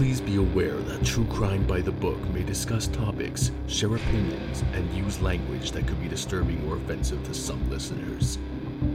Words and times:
Please 0.00 0.22
be 0.22 0.36
aware 0.36 0.78
that 0.78 1.04
True 1.04 1.26
Crime 1.26 1.62
by 1.66 1.82
the 1.82 1.92
Book 1.92 2.18
may 2.32 2.42
discuss 2.42 2.86
topics, 2.86 3.50
share 3.66 3.94
opinions, 3.94 4.64
and 4.72 4.90
use 4.94 5.20
language 5.20 5.72
that 5.72 5.86
could 5.86 6.00
be 6.00 6.08
disturbing 6.08 6.66
or 6.66 6.76
offensive 6.76 7.22
to 7.26 7.34
some 7.34 7.68
listeners. 7.68 8.38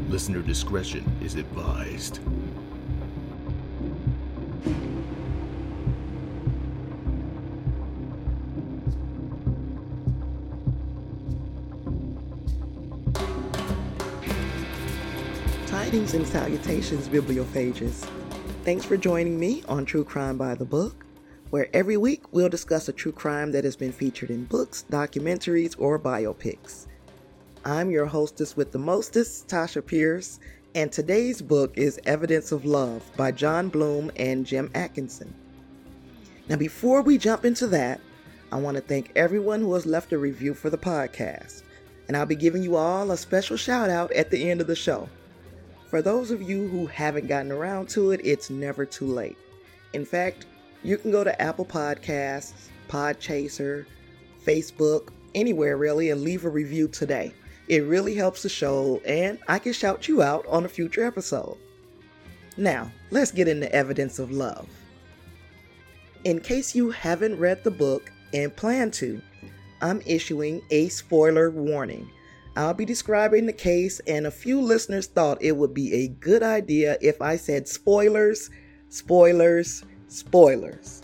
Listener 0.10 0.42
discretion 0.42 1.06
is 1.22 1.36
advised. 1.36 2.22
Tidings 15.68 16.16
and 16.16 16.26
salutations, 16.26 17.08
bibliophages. 17.08 18.10
Thanks 18.66 18.84
for 18.84 18.98
joining 18.98 19.40
me 19.40 19.62
on 19.68 19.86
True 19.86 20.04
Crime 20.04 20.40
by 20.40 20.56
the 20.56 20.66
Book, 20.66 21.06
where 21.52 21.68
every 21.72 21.98
week 21.98 22.24
we'll 22.32 22.50
discuss 22.50 22.90
a 22.90 22.94
true 22.94 23.12
crime 23.12 23.52
that 23.52 23.64
has 23.64 23.76
been 23.76 23.92
featured 23.92 24.32
in 24.32 24.46
books, 24.46 24.86
documentaries, 24.90 25.76
or 25.78 26.00
biopics. 26.00 26.88
I'm 27.64 27.92
your 27.92 28.08
hostess 28.08 28.58
with 28.58 28.72
the 28.72 28.80
mostest, 28.80 29.48
Tasha 29.48 29.86
Pierce, 29.86 30.40
and 30.74 30.92
today's 30.92 31.44
book 31.44 31.78
is 31.78 32.00
Evidence 32.06 32.52
of 32.52 32.66
Love 32.66 33.04
by 33.16 33.32
John 33.32 33.70
Bloom 33.70 34.12
and 34.16 34.48
Jim 34.48 34.72
Atkinson. 34.74 35.32
Now, 36.50 36.56
before 36.56 37.04
we 37.04 37.20
jump 37.20 37.46
into 37.46 37.68
that, 37.68 38.02
I 38.52 38.56
want 38.56 38.78
to 38.78 38.82
thank 38.82 39.12
everyone 39.16 39.62
who 39.62 39.76
has 39.76 39.86
left 39.86 40.12
a 40.12 40.18
review 40.18 40.56
for 40.56 40.72
the 40.72 40.78
podcast, 40.80 41.62
and 42.08 42.18
I'll 42.18 42.26
be 42.26 42.36
giving 42.36 42.64
you 42.64 42.78
all 42.78 43.12
a 43.12 43.18
special 43.18 43.58
shout 43.58 43.92
out 43.92 44.12
at 44.14 44.32
the 44.32 44.50
end 44.50 44.60
of 44.60 44.66
the 44.66 44.76
show. 44.76 45.08
For 45.96 46.02
those 46.02 46.30
of 46.30 46.42
you 46.42 46.68
who 46.68 46.88
haven't 46.88 47.28
gotten 47.28 47.54
around 47.54 47.88
to 47.92 48.12
it, 48.12 48.20
it's 48.22 48.50
never 48.50 48.86
too 48.86 49.06
late. 49.06 49.38
In 49.94 50.04
fact, 50.04 50.46
you 50.84 50.98
can 50.98 51.10
go 51.10 51.24
to 51.24 51.42
Apple 51.42 51.64
Podcasts, 51.64 52.52
Podchaser, 52.90 53.86
Facebook, 54.46 55.12
anywhere 55.36 55.78
really, 55.78 56.10
and 56.10 56.22
leave 56.22 56.44
a 56.44 56.50
review 56.50 56.90
today. 56.90 57.34
It 57.70 57.86
really 57.86 58.14
helps 58.14 58.44
the 58.44 58.50
show, 58.50 59.02
and 59.06 59.40
I 59.48 59.58
can 59.58 59.72
shout 59.72 60.10
you 60.10 60.22
out 60.22 60.46
on 60.48 60.66
a 60.66 60.68
future 60.68 61.06
episode. 61.06 61.58
Now, 62.58 62.92
let's 63.10 63.32
get 63.32 63.48
into 63.48 63.74
evidence 63.74 64.20
of 64.20 64.32
love. 64.32 64.68
In 66.26 66.42
case 66.42 66.76
you 66.76 66.92
haven't 66.92 67.40
read 67.40 67.64
the 67.64 67.72
book 67.72 68.12
and 68.34 68.54
plan 68.54 68.92
to, 68.92 69.22
I'm 69.82 70.02
issuing 70.06 70.62
a 70.72 70.90
spoiler 70.90 71.52
warning. 71.52 72.10
I'll 72.56 72.74
be 72.74 72.86
describing 72.86 73.46
the 73.46 73.54
case, 73.54 74.00
and 74.08 74.26
a 74.26 74.32
few 74.32 74.62
listeners 74.62 75.08
thought 75.08 75.42
it 75.42 75.58
would 75.58 75.74
be 75.74 75.94
a 75.94 76.08
good 76.08 76.42
idea 76.42 76.98
if 77.02 77.22
I 77.22 77.36
said 77.36 77.68
spoilers, 77.68 78.50
spoilers, 78.88 79.84
spoilers. 80.08 81.02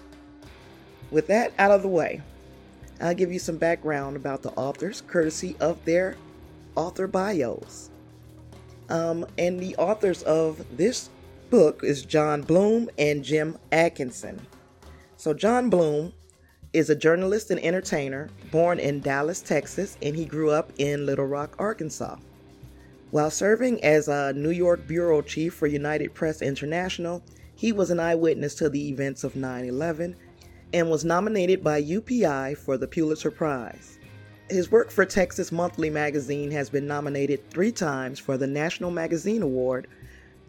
With 1.10 1.28
that 1.28 1.52
out 1.60 1.72
of 1.72 1.82
the 1.82 1.90
way, 1.90 2.22
I'll 3.02 3.14
give 3.14 3.34
you 3.34 3.40
some 3.40 3.58
background 3.58 4.16
about 4.16 4.44
the 4.44 4.52
authors, 4.52 5.02
courtesy 5.02 5.58
of 5.60 5.84
their 5.84 6.16
author 6.76 7.08
bios. 7.08 7.90
Um, 8.90 9.26
and 9.38 9.60
the 9.60 9.76
authors 9.76 10.24
of 10.24 10.66
this 10.78 11.10
book 11.50 11.84
is 11.84 12.06
John 12.06 12.44
Bloom 12.44 12.90
and 12.98 13.24
Jim 13.24 13.58
Atkinson. 13.74 14.40
So, 15.18 15.34
John 15.34 15.70
Bloom 15.70 16.14
is 16.74 16.90
a 16.90 16.96
journalist 16.96 17.52
and 17.52 17.60
entertainer 17.60 18.30
born 18.50 18.80
in 18.80 19.02
Dallas, 19.02 19.42
Texas, 19.42 19.98
and 20.02 20.16
he 20.16 20.24
grew 20.24 20.52
up 20.52 20.72
in 20.78 21.06
Little 21.06 21.26
Rock, 21.26 21.56
Arkansas. 21.60 22.16
While 23.12 23.30
serving 23.30 23.84
as 23.84 24.08
a 24.08 24.32
New 24.34 24.52
York 24.52 24.88
bureau 24.88 25.22
chief 25.22 25.54
for 25.54 25.68
United 25.68 26.14
Press 26.14 26.42
International, 26.42 27.22
he 27.56 27.74
was 27.74 27.92
an 27.92 28.00
eyewitness 28.00 28.56
to 28.56 28.70
the 28.70 28.90
events 28.90 29.26
of 29.26 29.36
9 29.36 29.66
11 29.66 30.16
and 30.74 30.90
was 30.90 31.04
nominated 31.04 31.62
by 31.62 31.84
UPI 31.84 32.56
for 32.56 32.78
the 32.78 32.88
Pulitzer 32.88 33.32
Prize. 33.32 34.00
His 34.50 34.72
work 34.72 34.92
for 34.92 35.06
Texas 35.06 35.52
Monthly 35.52 35.90
magazine 35.90 36.52
has 36.52 36.70
been 36.70 36.88
nominated 36.88 37.50
three 37.50 37.74
times 37.74 38.18
for 38.18 38.38
the 38.38 38.48
National 38.48 38.92
Magazine 38.92 39.42
Award, 39.42 39.88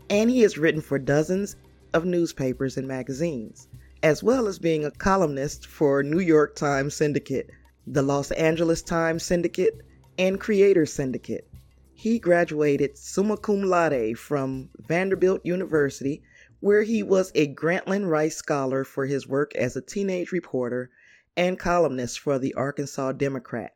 and 0.09 0.31
he 0.31 0.43
has 0.43 0.57
written 0.57 0.81
for 0.81 1.01
dozens 1.01 1.57
of 1.93 2.05
newspapers 2.05 2.77
and 2.77 2.87
magazines 2.87 3.67
as 4.03 4.23
well 4.23 4.49
as 4.49 4.59
being 4.59 4.85
a 4.85 4.91
columnist 4.91 5.67
for 5.67 6.03
New 6.03 6.19
York 6.19 6.57
Times 6.57 6.95
Syndicate, 6.95 7.49
the 7.87 8.03
Los 8.03 8.33
Angeles 8.33 8.83
Times 8.83 9.23
Syndicate, 9.23 9.81
and 10.19 10.41
Creator 10.41 10.87
Syndicate. 10.87 11.49
He 11.95 12.19
graduated 12.19 12.99
summa 12.99 13.37
cum 13.37 13.63
laude 13.63 14.19
from 14.19 14.71
Vanderbilt 14.89 15.43
University, 15.45 16.23
where 16.59 16.83
he 16.83 17.03
was 17.03 17.31
a 17.37 17.55
Grantland 17.55 18.09
Rice 18.09 18.37
Scholar 18.37 18.83
for 18.83 19.07
his 19.07 19.29
work 19.29 19.55
as 19.55 19.77
a 19.77 19.81
teenage 19.81 20.33
reporter 20.33 20.91
and 21.37 21.59
columnist 21.59 22.19
for 22.19 22.41
the 22.41 22.55
Arkansas 22.55 23.13
Democrat. 23.13 23.73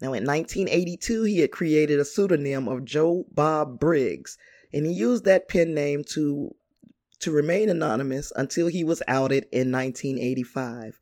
Now, 0.00 0.08
in 0.08 0.24
1982, 0.26 1.24
he 1.24 1.38
had 1.38 1.50
created 1.50 2.00
a 2.00 2.04
pseudonym 2.04 2.68
of 2.68 2.84
Joe 2.84 3.24
Bob 3.32 3.80
Briggs, 3.80 4.36
and 4.72 4.84
he 4.84 4.92
used 4.92 5.24
that 5.24 5.48
pen 5.48 5.72
name 5.72 6.04
to 6.10 6.54
to 7.20 7.30
remain 7.30 7.68
anonymous 7.68 8.32
until 8.36 8.66
he 8.66 8.84
was 8.84 9.02
outed 9.08 9.44
in 9.52 9.70
1985. 9.72 10.98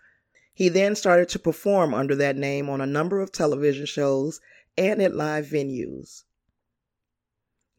He 0.55 0.69
then 0.69 0.95
started 0.95 1.29
to 1.31 1.39
perform 1.39 1.95
under 1.95 2.15
that 2.17 2.37
name 2.37 2.69
on 2.69 2.81
a 2.81 2.87
number 2.87 3.21
of 3.21 3.33
television 3.33 3.87
shows 3.87 4.41
and 4.77 5.01
at 5.01 5.15
live 5.15 5.47
venues. 5.47 6.25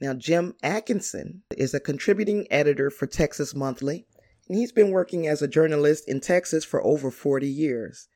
Now, 0.02 0.14
Jim 0.14 0.56
Atkinson 0.62 1.44
is 1.56 1.74
a 1.74 1.80
contributing 1.80 2.48
editor 2.52 2.90
for 2.90 3.06
Texas 3.06 3.56
Monthly, 3.56 4.06
and 4.50 4.58
he's 4.58 4.72
been 4.72 4.92
working 4.92 5.28
as 5.28 5.42
a 5.42 5.48
journalist 5.48 6.10
in 6.10 6.20
Texas 6.20 6.66
for 6.66 6.84
over 6.84 7.10
40 7.10 7.48
years. 7.48 8.10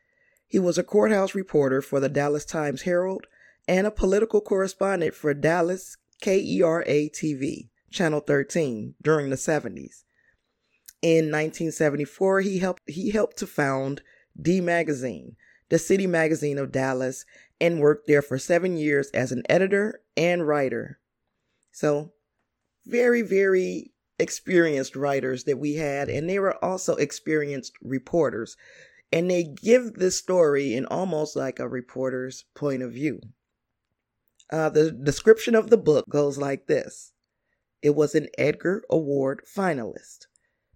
He 0.48 0.60
was 0.60 0.78
a 0.78 0.84
courthouse 0.84 1.36
reporter 1.36 1.82
for 1.82 2.00
the 2.00 2.10
Dallas 2.10 2.46
Times 2.46 2.82
Herald 2.82 3.28
and 3.68 3.86
a 3.86 3.92
political 3.92 4.42
correspondent 4.42 5.14
for 5.14 5.34
Dallas 5.34 5.98
KERA 6.22 7.10
TV, 7.10 7.70
Channel 7.92 8.22
13, 8.22 8.96
during 9.02 9.30
the 9.30 9.36
70s. 9.36 10.04
In 11.02 11.26
1974, 11.26 12.42
he 12.42 12.60
helped 12.60 12.90
he 12.90 13.12
helped 13.12 13.38
to 13.38 13.48
found 13.48 14.02
D 14.40 14.62
Magazine, 14.62 15.36
the 15.70 15.78
city 15.78 16.08
magazine 16.08 16.58
of 16.58 16.72
Dallas, 16.72 17.24
and 17.62 17.80
worked 17.80 18.08
there 18.08 18.24
for 18.24 18.40
7 18.40 18.78
years 18.78 19.10
as 19.12 19.32
an 19.32 19.44
editor 19.48 20.02
and 20.16 20.48
writer. 20.48 21.00
So, 21.72 22.14
very 22.86 23.22
very 23.22 23.92
experienced 24.18 24.96
writers 24.96 25.44
that 25.44 25.60
we 25.60 25.76
had 25.76 26.10
and 26.10 26.28
they 26.28 26.40
were 26.40 26.64
also 26.64 26.96
experienced 26.96 27.74
reporters. 27.82 28.58
And 29.12 29.30
they 29.30 29.44
give 29.44 29.94
this 29.94 30.18
story 30.18 30.74
in 30.74 30.86
almost 30.88 31.36
like 31.36 31.60
a 31.60 31.68
reporter's 31.68 32.46
point 32.56 32.82
of 32.82 32.92
view. 32.92 33.22
Uh, 34.52 34.70
the 34.70 34.92
description 34.92 35.56
of 35.56 35.70
the 35.70 35.78
book 35.78 36.06
goes 36.10 36.38
like 36.38 36.68
this 36.68 37.12
It 37.82 37.96
was 37.96 38.16
an 38.16 38.28
Edgar 38.38 38.84
Award 38.90 39.44
finalist 39.46 40.27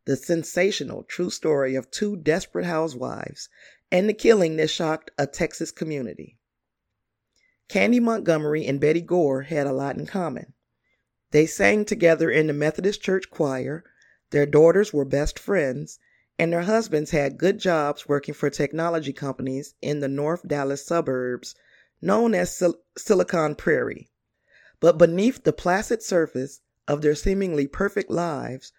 the 0.05 0.15
sensational 0.15 1.03
true 1.03 1.29
story 1.29 1.75
of 1.75 1.91
two 1.91 2.15
desperate 2.15 2.65
housewives 2.65 3.49
and 3.91 4.07
the 4.07 4.13
killing 4.13 4.55
that 4.55 4.69
shocked 4.69 5.11
a 5.17 5.27
Texas 5.27 5.71
community. 5.71 6.37
Candy 7.67 7.99
Montgomery 7.99 8.65
and 8.65 8.79
Betty 8.79 9.01
Gore 9.01 9.43
had 9.43 9.67
a 9.67 9.73
lot 9.73 9.97
in 9.97 10.05
common. 10.05 10.53
They 11.31 11.45
sang 11.45 11.85
together 11.85 12.29
in 12.29 12.47
the 12.47 12.53
Methodist 12.53 13.01
Church 13.01 13.29
choir, 13.29 13.83
their 14.31 14.45
daughters 14.45 14.91
were 14.91 15.05
best 15.05 15.37
friends, 15.37 15.99
and 16.39 16.51
their 16.51 16.63
husbands 16.63 17.11
had 17.11 17.37
good 17.37 17.59
jobs 17.59 18.07
working 18.07 18.33
for 18.33 18.49
technology 18.49 19.13
companies 19.13 19.75
in 19.81 19.99
the 19.99 20.07
North 20.07 20.47
Dallas 20.47 20.85
suburbs 20.85 21.55
known 22.01 22.33
as 22.33 22.55
Sil- 22.55 22.81
Silicon 22.97 23.55
Prairie. 23.55 24.09
But 24.79 24.97
beneath 24.97 25.43
the 25.43 25.53
placid 25.53 26.01
surface 26.01 26.61
of 26.87 27.01
their 27.01 27.15
seemingly 27.15 27.67
perfect 27.67 28.09
lives 28.09 28.73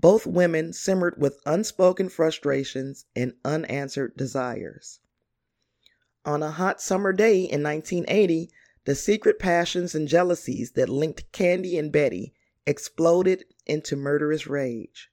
both 0.00 0.26
women 0.26 0.72
simmered 0.72 1.20
with 1.20 1.42
unspoken 1.44 2.08
frustrations 2.08 3.04
and 3.14 3.34
unanswered 3.44 4.16
desires. 4.16 4.98
On 6.24 6.42
a 6.42 6.50
hot 6.50 6.80
summer 6.80 7.12
day 7.12 7.40
in 7.40 7.62
1980, 7.62 8.50
the 8.86 8.94
secret 8.94 9.38
passions 9.38 9.94
and 9.94 10.08
jealousies 10.08 10.72
that 10.72 10.88
linked 10.88 11.30
Candy 11.32 11.76
and 11.76 11.92
Betty 11.92 12.32
exploded 12.66 13.44
into 13.66 13.94
murderous 13.94 14.46
rage. 14.46 15.10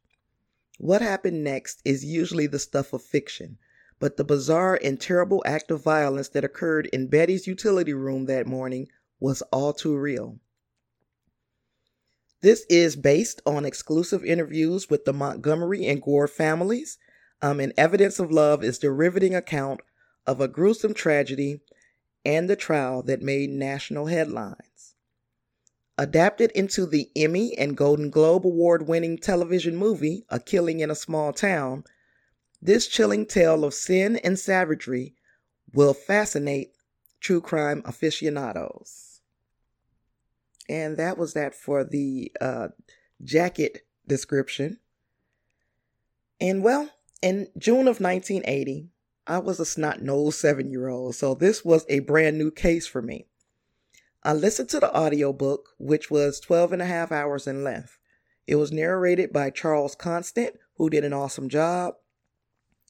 What 0.78 1.02
happened 1.02 1.44
next 1.44 1.82
is 1.84 2.06
usually 2.06 2.48
the 2.48 2.58
stuff 2.58 2.94
of 2.94 3.02
fiction, 3.02 3.58
but 4.00 4.16
the 4.16 4.24
bizarre 4.24 4.80
and 4.82 5.02
terrible 5.02 5.44
act 5.46 5.70
of 5.70 5.84
violence 5.84 6.30
that 6.30 6.46
occurred 6.46 6.86
in 6.94 7.08
Betty's 7.08 7.46
utility 7.46 7.94
room 7.94 8.26
that 8.28 8.48
morning 8.48 8.88
was 9.20 9.42
all 9.52 9.74
too 9.74 9.98
real. 9.98 10.40
This 12.42 12.66
is 12.70 12.96
based 12.96 13.42
on 13.46 13.66
exclusive 13.66 14.24
interviews 14.24 14.90
with 14.90 15.06
the 15.06 15.14
Montgomery 15.14 15.88
and 15.88 16.02
Gore 16.02 16.28
families, 16.28 17.00
um, 17.42 17.60
and 17.60 17.74
Evidence 17.78 18.20
of 18.20 18.32
Love 18.32 18.64
is 18.64 18.80
the 18.80 18.92
riveting 18.92 19.34
account 19.34 19.82
of 20.28 20.40
a 20.40 20.48
gruesome 20.48 20.94
tragedy 20.94 21.62
and 22.24 22.50
the 22.50 22.56
trial 22.56 23.02
that 23.04 23.22
made 23.22 23.50
national 23.50 24.06
headlines. 24.06 24.96
Adapted 25.98 26.52
into 26.52 26.86
the 26.86 27.10
Emmy 27.16 27.58
and 27.58 27.76
Golden 27.76 28.12
Globe 28.12 28.46
Award 28.46 28.88
winning 28.88 29.18
television 29.18 29.76
movie, 29.76 30.26
A 30.30 30.40
Killing 30.40 30.80
in 30.80 30.92
a 30.92 30.96
Small 30.96 31.34
Town, 31.34 31.86
This 32.62 32.86
chilling 32.88 33.26
tale 33.26 33.64
of 33.64 33.74
sin 33.74 34.18
and 34.18 34.38
savagery 34.38 35.16
will 35.74 35.94
fascinate 35.94 36.74
true 37.20 37.42
crime 37.42 37.82
aficionados. 37.86 39.07
And 40.70 40.98
that 40.98 41.18
was 41.18 41.34
that 41.34 41.56
for 41.56 41.84
the 41.84 42.32
uh, 42.42 42.70
jacket 43.24 43.86
description. 44.08 44.80
And 46.40 46.64
well, 46.64 46.90
in 47.22 47.48
June 47.58 47.88
of 47.88 48.00
1980, 48.00 48.90
I 49.26 49.40
was 49.40 49.60
a 49.60 49.66
snot 49.66 50.02
nosed 50.02 50.40
seven 50.40 50.70
year 50.72 50.88
old, 50.88 51.16
so 51.16 51.34
this 51.34 51.66
was 51.66 51.86
a 51.90 52.00
brand 52.00 52.38
new 52.38 52.52
case 52.52 52.88
for 52.88 53.02
me. 53.02 53.28
I 54.24 54.34
listened 54.34 54.70
to 54.70 54.80
the 54.80 54.96
audiobook, 54.96 55.70
which 55.78 56.12
was 56.12 56.40
12 56.40 56.74
and 56.74 56.82
a 56.82 56.86
half 56.86 57.12
hours 57.12 57.48
in 57.48 57.64
length. 57.64 57.98
It 58.46 58.56
was 58.56 58.72
narrated 58.72 59.34
by 59.34 59.50
Charles 59.50 59.96
Constant, 59.96 60.58
who 60.76 60.90
did 60.90 61.04
an 61.04 61.14
awesome 61.14 61.50
job. 61.50 61.96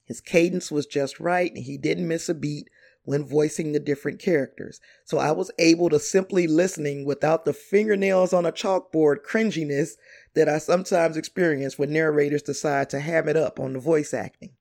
His 0.05 0.21
cadence 0.21 0.71
was 0.71 0.85
just 0.85 1.19
right, 1.19 1.53
and 1.53 1.63
he 1.63 1.77
didn't 1.77 2.07
miss 2.07 2.29
a 2.29 2.33
beat 2.33 2.69
when 3.07 3.25
voicing 3.25 3.71
the 3.71 3.79
different 3.79 4.19
characters. 4.19 4.81
So 5.05 5.17
I 5.17 5.31
was 5.31 5.49
able 5.57 5.87
to 5.91 5.97
simply 5.97 6.45
listening 6.45 7.05
without 7.05 7.45
the 7.45 7.53
fingernails 7.53 8.33
on 8.33 8.45
a 8.45 8.51
chalkboard 8.51 9.19
cringiness 9.25 9.91
that 10.35 10.49
I 10.49 10.57
sometimes 10.57 11.15
experience 11.15 11.79
when 11.79 11.93
narrators 11.93 12.41
decide 12.41 12.89
to 12.89 12.99
ham 12.99 13.29
it 13.29 13.37
up 13.37 13.61
on 13.61 13.71
the 13.71 13.79
voice 13.79 14.13
acting. 14.13 14.55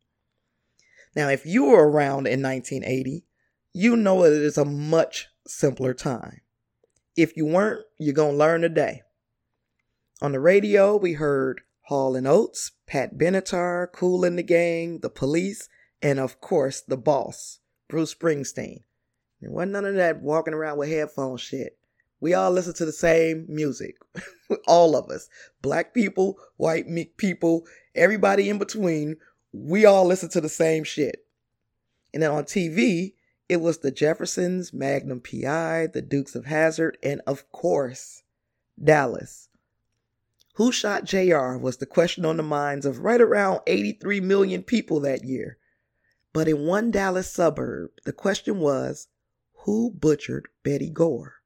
Now, 1.16 1.28
if 1.28 1.44
you 1.44 1.64
were 1.64 1.90
around 1.90 2.28
in 2.28 2.40
1980, 2.40 3.24
you 3.72 3.96
know 3.96 4.22
that 4.22 4.32
it 4.32 4.42
is 4.42 4.56
a 4.56 4.64
much 4.64 5.26
simpler 5.44 5.92
time. 5.92 6.42
If 7.16 7.36
you 7.36 7.46
weren't, 7.46 7.84
you're 7.98 8.14
going 8.14 8.34
to 8.34 8.38
learn 8.38 8.60
today. 8.60 9.02
On 10.22 10.30
the 10.30 10.38
radio, 10.38 10.96
we 10.96 11.14
heard 11.14 11.62
Hall 11.86 12.14
and 12.14 12.28
Oates, 12.28 12.70
Pat 12.86 13.18
Benatar, 13.18 13.90
Kool 13.90 14.24
and 14.24 14.38
the 14.38 14.44
Gang, 14.44 15.00
The 15.00 15.10
Police, 15.10 15.68
and 16.00 16.20
of 16.20 16.40
course, 16.40 16.80
the 16.80 16.96
boss, 16.96 17.58
Bruce 17.88 18.14
Springsteen. 18.14 18.82
There 19.40 19.50
wasn't 19.50 19.72
none 19.72 19.84
of 19.84 19.94
that 19.94 20.22
walking 20.22 20.54
around 20.54 20.78
with 20.78 20.88
headphone 20.88 21.36
shit. 21.36 21.78
We 22.20 22.34
all 22.34 22.50
listen 22.50 22.74
to 22.74 22.84
the 22.84 22.92
same 22.92 23.44
music. 23.48 23.96
all 24.66 24.96
of 24.96 25.10
us. 25.10 25.28
Black 25.62 25.92
people, 25.92 26.38
white 26.56 26.86
people, 27.16 27.66
everybody 27.94 28.48
in 28.48 28.58
between. 28.58 29.16
We 29.52 29.84
all 29.84 30.06
listen 30.06 30.30
to 30.30 30.40
the 30.40 30.48
same 30.48 30.84
shit. 30.84 31.26
And 32.14 32.22
then 32.22 32.30
on 32.30 32.44
TV, 32.44 33.14
it 33.48 33.60
was 33.60 33.78
the 33.78 33.90
Jeffersons, 33.90 34.72
Magnum 34.72 35.20
PI, 35.20 35.88
the 35.92 36.02
Dukes 36.02 36.34
of 36.34 36.46
Hazzard, 36.46 36.98
and 37.02 37.20
of 37.26 37.50
course, 37.52 38.22
Dallas. 38.82 39.48
Who 40.54 40.72
shot 40.72 41.04
JR 41.04 41.56
was 41.58 41.76
the 41.76 41.86
question 41.86 42.24
on 42.24 42.38
the 42.38 42.42
minds 42.42 42.86
of 42.86 43.00
right 43.00 43.20
around 43.20 43.60
83 43.66 44.20
million 44.20 44.62
people 44.62 45.00
that 45.00 45.24
year. 45.24 45.58
But 46.36 46.48
in 46.48 46.66
one 46.66 46.90
Dallas 46.90 47.30
suburb, 47.30 47.92
the 48.04 48.12
question 48.12 48.60
was 48.60 49.08
who 49.60 49.90
butchered 49.90 50.48
Betty 50.62 50.90
Gore? 50.90 51.36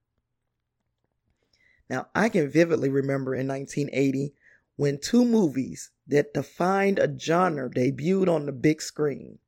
Now, 1.89 2.09
I 2.13 2.29
can 2.29 2.51
vividly 2.51 2.89
remember 2.89 3.33
in 3.33 3.47
1980 3.47 4.35
when 4.75 4.99
two 4.99 5.25
movies 5.25 5.93
that 6.09 6.35
defined 6.35 6.99
a 6.99 7.17
genre 7.17 7.71
debuted 7.71 8.29
on 8.29 8.47
the 8.47 8.53
big 8.53 8.83
screen 8.83 9.39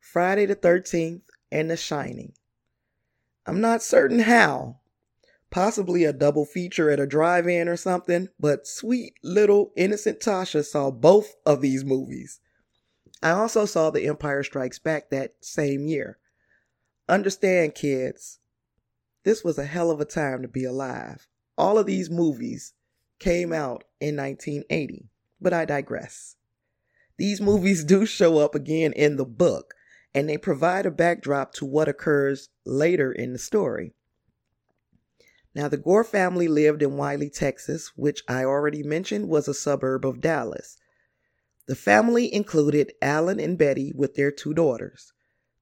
Friday 0.00 0.44
the 0.44 0.54
13th 0.54 1.22
and 1.50 1.70
The 1.70 1.76
Shining. 1.78 2.34
I'm 3.46 3.62
not 3.62 3.82
certain 3.82 4.18
how. 4.18 4.80
Possibly 5.48 6.04
a 6.04 6.12
double 6.12 6.44
feature 6.44 6.90
at 6.90 7.00
a 7.00 7.06
drive 7.06 7.48
in 7.48 7.68
or 7.68 7.76
something, 7.78 8.28
but 8.38 8.66
sweet 8.66 9.14
little 9.22 9.72
innocent 9.76 10.20
Tasha 10.20 10.62
saw 10.62 10.90
both 10.90 11.36
of 11.46 11.62
these 11.62 11.86
movies. 11.86 12.40
I 13.22 13.30
also 13.30 13.64
saw 13.64 13.90
The 13.90 14.06
Empire 14.06 14.42
Strikes 14.42 14.78
Back 14.78 15.10
that 15.10 15.34
same 15.40 15.86
year. 15.86 16.18
Understand, 17.08 17.74
kids, 17.74 18.38
this 19.24 19.42
was 19.42 19.58
a 19.58 19.64
hell 19.64 19.90
of 19.90 20.00
a 20.00 20.04
time 20.04 20.42
to 20.42 20.48
be 20.48 20.64
alive. 20.64 21.26
All 21.56 21.78
of 21.78 21.86
these 21.86 22.10
movies 22.10 22.74
came 23.18 23.52
out 23.52 23.84
in 24.00 24.16
1980, 24.16 25.08
but 25.40 25.52
I 25.52 25.64
digress. 25.64 26.36
These 27.16 27.40
movies 27.40 27.84
do 27.92 28.06
show 28.06 28.38
up 28.38 28.54
again 28.54 28.92
in 28.92 29.16
the 29.16 29.24
book, 29.24 29.74
and 30.14 30.28
they 30.28 30.38
provide 30.38 30.86
a 30.86 30.90
backdrop 30.90 31.52
to 31.54 31.64
what 31.64 31.88
occurs 31.88 32.48
later 32.64 33.10
in 33.10 33.32
the 33.32 33.38
story. 33.38 33.94
Now, 35.54 35.66
the 35.66 35.76
Gore 35.76 36.04
family 36.04 36.46
lived 36.46 36.82
in 36.82 36.96
Wylie, 36.96 37.30
Texas, 37.30 37.92
which 37.96 38.22
I 38.28 38.44
already 38.44 38.82
mentioned 38.82 39.28
was 39.28 39.48
a 39.48 39.54
suburb 39.54 40.06
of 40.06 40.20
Dallas. 40.20 40.76
The 41.68 41.76
family 41.76 42.32
included 42.34 42.94
Alan 43.02 43.38
and 43.38 43.58
Betty 43.58 43.92
with 43.94 44.14
their 44.14 44.30
two 44.30 44.54
daughters. 44.54 45.12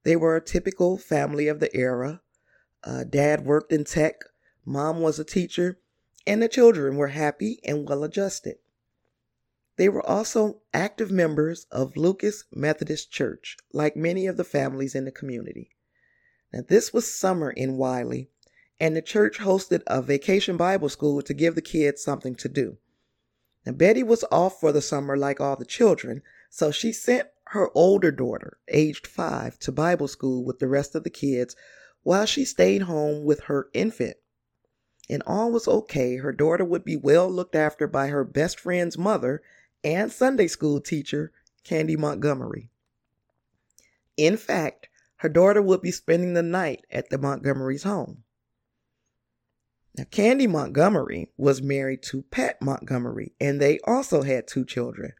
They 0.03 0.15
were 0.15 0.37
a 0.37 0.41
typical 0.41 0.97
family 0.97 1.49
of 1.49 1.59
the 1.59 1.75
era. 1.75 2.21
Uh, 2.81 3.03
Dad 3.03 3.45
worked 3.45 3.73
in 3.73 3.83
tech, 3.83 4.21
mom 4.65 5.01
was 5.01 5.19
a 5.19 5.25
teacher, 5.25 5.81
and 6.25 6.41
the 6.41 6.47
children 6.47 6.95
were 6.95 7.09
happy 7.09 7.59
and 7.65 7.85
well 7.85 8.05
adjusted. 8.05 8.55
They 9.75 9.89
were 9.89 10.05
also 10.05 10.61
active 10.73 11.11
members 11.11 11.67
of 11.71 11.97
Lucas 11.97 12.45
Methodist 12.53 13.11
Church, 13.11 13.57
like 13.73 13.97
many 13.97 14.27
of 14.27 14.37
the 14.37 14.45
families 14.45 14.95
in 14.95 15.03
the 15.03 15.11
community. 15.11 15.71
Now, 16.53 16.61
this 16.65 16.93
was 16.93 17.13
summer 17.13 17.51
in 17.51 17.75
Wylie, 17.75 18.29
and 18.79 18.95
the 18.95 19.01
church 19.01 19.39
hosted 19.39 19.83
a 19.87 20.01
vacation 20.01 20.55
Bible 20.55 20.87
school 20.87 21.21
to 21.21 21.33
give 21.33 21.55
the 21.55 21.61
kids 21.61 22.01
something 22.01 22.35
to 22.35 22.47
do. 22.47 22.77
Now, 23.67 23.73
Betty 23.73 24.01
was 24.01 24.23
off 24.31 24.61
for 24.61 24.71
the 24.71 24.81
summer 24.81 25.17
like 25.17 25.41
all 25.41 25.57
the 25.57 25.65
children, 25.65 26.21
so 26.49 26.71
she 26.71 26.93
sent 26.93 27.27
her 27.47 27.69
older 27.75 28.11
daughter, 28.11 28.59
aged 28.69 29.05
five, 29.05 29.59
to 29.59 29.73
Bible 29.73 30.07
school 30.07 30.45
with 30.45 30.59
the 30.59 30.69
rest 30.69 30.95
of 30.95 31.03
the 31.03 31.09
kids 31.09 31.53
while 32.01 32.25
she 32.25 32.45
stayed 32.45 32.83
home 32.83 33.25
with 33.25 33.41
her 33.41 33.67
infant. 33.73 34.15
And 35.09 35.21
all 35.27 35.51
was 35.51 35.67
okay. 35.67 36.15
Her 36.15 36.31
daughter 36.31 36.63
would 36.63 36.85
be 36.85 36.95
well 36.95 37.29
looked 37.29 37.55
after 37.55 37.87
by 37.87 38.07
her 38.07 38.23
best 38.23 38.57
friend's 38.57 38.97
mother 38.97 39.41
and 39.83 40.13
Sunday 40.13 40.47
school 40.47 40.79
teacher, 40.79 41.33
Candy 41.65 41.97
Montgomery. 41.97 42.71
In 44.15 44.37
fact, 44.37 44.87
her 45.17 45.29
daughter 45.29 45.61
would 45.61 45.81
be 45.81 45.91
spending 45.91 46.35
the 46.35 46.41
night 46.41 46.85
at 46.89 47.09
the 47.09 47.17
Montgomery's 47.17 47.83
home. 47.83 48.23
Now, 49.97 50.03
Candy 50.11 50.45
Montgomery 50.45 51.31
was 51.37 51.61
married 51.61 52.03
to 52.03 52.21
Pat 52.23 52.61
Montgomery, 52.61 53.33
and 53.39 53.59
they 53.59 53.79
also 53.79 54.21
had 54.21 54.47
two 54.47 54.63
children. 54.63 55.13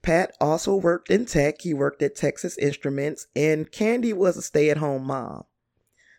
Pat 0.00 0.34
also 0.40 0.74
worked 0.74 1.10
in 1.10 1.26
tech. 1.26 1.60
He 1.60 1.74
worked 1.74 2.02
at 2.02 2.16
Texas 2.16 2.56
Instruments, 2.56 3.26
and 3.36 3.70
Candy 3.70 4.14
was 4.14 4.38
a 4.38 4.42
stay 4.42 4.70
at 4.70 4.78
home 4.78 5.04
mom. 5.04 5.44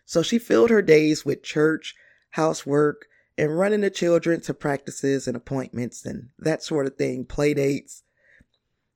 So 0.04 0.22
she 0.22 0.38
filled 0.38 0.70
her 0.70 0.82
days 0.82 1.24
with 1.24 1.42
church, 1.42 1.94
housework, 2.30 3.06
and 3.36 3.58
running 3.58 3.80
the 3.80 3.90
children 3.90 4.40
to 4.42 4.54
practices 4.54 5.26
and 5.26 5.36
appointments 5.36 6.04
and 6.04 6.28
that 6.38 6.62
sort 6.62 6.86
of 6.86 6.96
thing, 6.96 7.24
play 7.24 7.54
dates. 7.54 8.02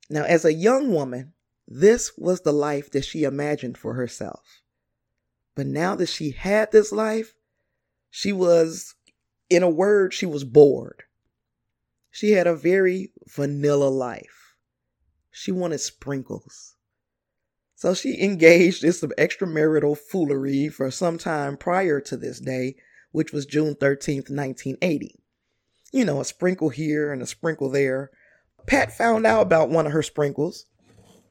Now, 0.09 0.23
as 0.23 0.45
a 0.45 0.53
young 0.53 0.93
woman, 0.93 1.33
this 1.67 2.11
was 2.17 2.41
the 2.41 2.53
life 2.53 2.91
that 2.91 3.03
she 3.03 3.23
imagined 3.23 3.77
for 3.77 3.95
herself. 3.95 4.61
But 5.55 5.67
now 5.67 5.95
that 5.95 6.09
she 6.09 6.31
had 6.31 6.71
this 6.71 6.91
life, 6.91 7.33
she 8.17 8.31
was, 8.31 8.95
in 9.49 9.61
a 9.61 9.69
word, 9.69 10.13
she 10.13 10.25
was 10.25 10.45
bored. 10.45 11.03
She 12.11 12.31
had 12.31 12.47
a 12.47 12.55
very 12.55 13.11
vanilla 13.27 13.89
life. 13.89 14.55
She 15.31 15.51
wanted 15.51 15.79
sprinkles. 15.79 16.77
So 17.75 17.93
she 17.93 18.23
engaged 18.23 18.85
in 18.85 18.93
some 18.93 19.11
extramarital 19.17 19.97
foolery 19.97 20.69
for 20.69 20.89
some 20.91 21.17
time 21.17 21.57
prior 21.57 21.99
to 21.99 22.15
this 22.15 22.39
day 22.39 22.77
which 23.11 23.33
was 23.33 23.45
June 23.45 23.75
13th, 23.75 24.29
1980. 24.29 25.19
You 25.91 26.05
know, 26.05 26.21
a 26.21 26.25
sprinkle 26.25 26.69
here 26.69 27.11
and 27.11 27.21
a 27.21 27.27
sprinkle 27.27 27.69
there. 27.69 28.11
Pat 28.65 28.95
found 28.95 29.25
out 29.25 29.41
about 29.41 29.69
one 29.69 29.87
of 29.87 29.91
her 29.91 30.01
sprinkles, 30.01 30.67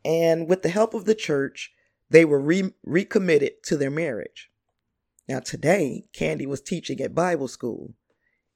and 0.05 0.51
with 0.51 0.61
the 0.61 0.69
help 0.69 0.93
of 0.93 1.07
the 1.07 1.15
church, 1.15 1.73
they 2.11 2.27
were 2.27 2.41
re- 2.41 2.75
recommitted 2.85 3.63
to 3.65 3.79
their 3.79 3.91
marriage. 3.91 4.51
Now, 5.29 5.41
today, 5.41 6.05
Candy 6.13 6.47
was 6.47 6.61
teaching 6.61 7.01
at 7.01 7.15
Bible 7.15 7.49
school. 7.49 7.95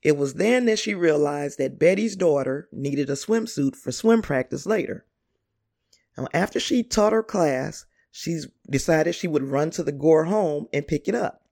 It 0.03 0.17
was 0.17 0.35
then 0.35 0.67
that 0.67 0.79
she 0.79 0.95
realized 0.95 1.59
that 1.59 1.79
Betty's 1.79 2.15
daughter 2.15 2.69
needed 2.73 3.11
a 3.11 3.15
swimsuit 3.15 3.75
for 3.75 3.91
swim 3.91 4.23
practice 4.23 4.67
later. 4.67 5.07
Now, 6.17 6.29
after 6.33 6.61
she 6.61 6.83
taught 6.83 7.13
her 7.13 7.23
class, 7.23 7.87
she 8.11 8.41
decided 8.69 9.15
she 9.15 9.29
would 9.29 9.45
run 9.45 9.71
to 9.71 9.83
the 9.83 9.93
Gore 9.93 10.25
home 10.25 10.67
and 10.73 10.87
pick 10.87 11.09
it 11.09 11.15
up 11.15 11.43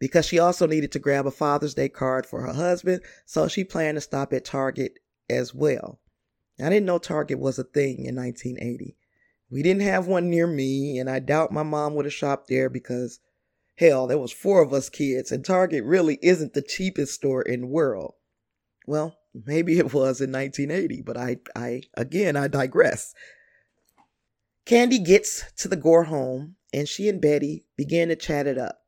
because 0.00 0.24
she 0.26 0.38
also 0.38 0.66
needed 0.66 0.90
to 0.90 0.98
grab 0.98 1.26
a 1.26 1.30
Father's 1.30 1.74
Day 1.74 1.88
card 1.88 2.26
for 2.26 2.40
her 2.40 2.54
husband, 2.54 3.02
so 3.26 3.46
she 3.46 3.62
planned 3.62 3.96
to 3.96 4.00
stop 4.00 4.32
at 4.32 4.44
Target 4.44 4.98
as 5.28 5.54
well. 5.54 6.00
I 6.58 6.68
didn't 6.70 6.86
know 6.86 6.98
Target 6.98 7.38
was 7.38 7.58
a 7.58 7.64
thing 7.64 8.04
in 8.04 8.16
1980. 8.16 8.96
We 9.50 9.62
didn't 9.62 9.82
have 9.82 10.06
one 10.06 10.30
near 10.30 10.46
me, 10.46 10.98
and 10.98 11.08
I 11.08 11.18
doubt 11.18 11.52
my 11.52 11.62
mom 11.62 11.94
would 11.94 12.06
have 12.06 12.14
shopped 12.14 12.48
there 12.48 12.70
because, 12.70 13.20
hell, 13.80 14.06
there 14.06 14.18
was 14.18 14.30
four 14.30 14.62
of 14.62 14.74
us 14.74 14.90
kids, 14.90 15.32
and 15.32 15.44
Target 15.44 15.82
really 15.84 16.18
isn't 16.20 16.52
the 16.52 16.62
cheapest 16.62 17.14
store 17.14 17.40
in 17.40 17.62
the 17.62 17.66
world. 17.66 18.14
Well, 18.86 19.16
maybe 19.46 19.78
it 19.78 19.94
was 19.94 20.20
in 20.20 20.30
1980, 20.30 21.02
but 21.02 21.16
I, 21.16 21.38
I, 21.56 21.82
again, 21.94 22.36
I 22.36 22.46
digress. 22.46 23.14
Candy 24.66 24.98
gets 24.98 25.50
to 25.56 25.68
the 25.68 25.76
Gore 25.76 26.04
home 26.04 26.56
and 26.72 26.86
she 26.86 27.08
and 27.08 27.20
Betty 27.20 27.64
begin 27.76 28.10
to 28.10 28.16
chat 28.16 28.46
it 28.46 28.58
up. 28.58 28.82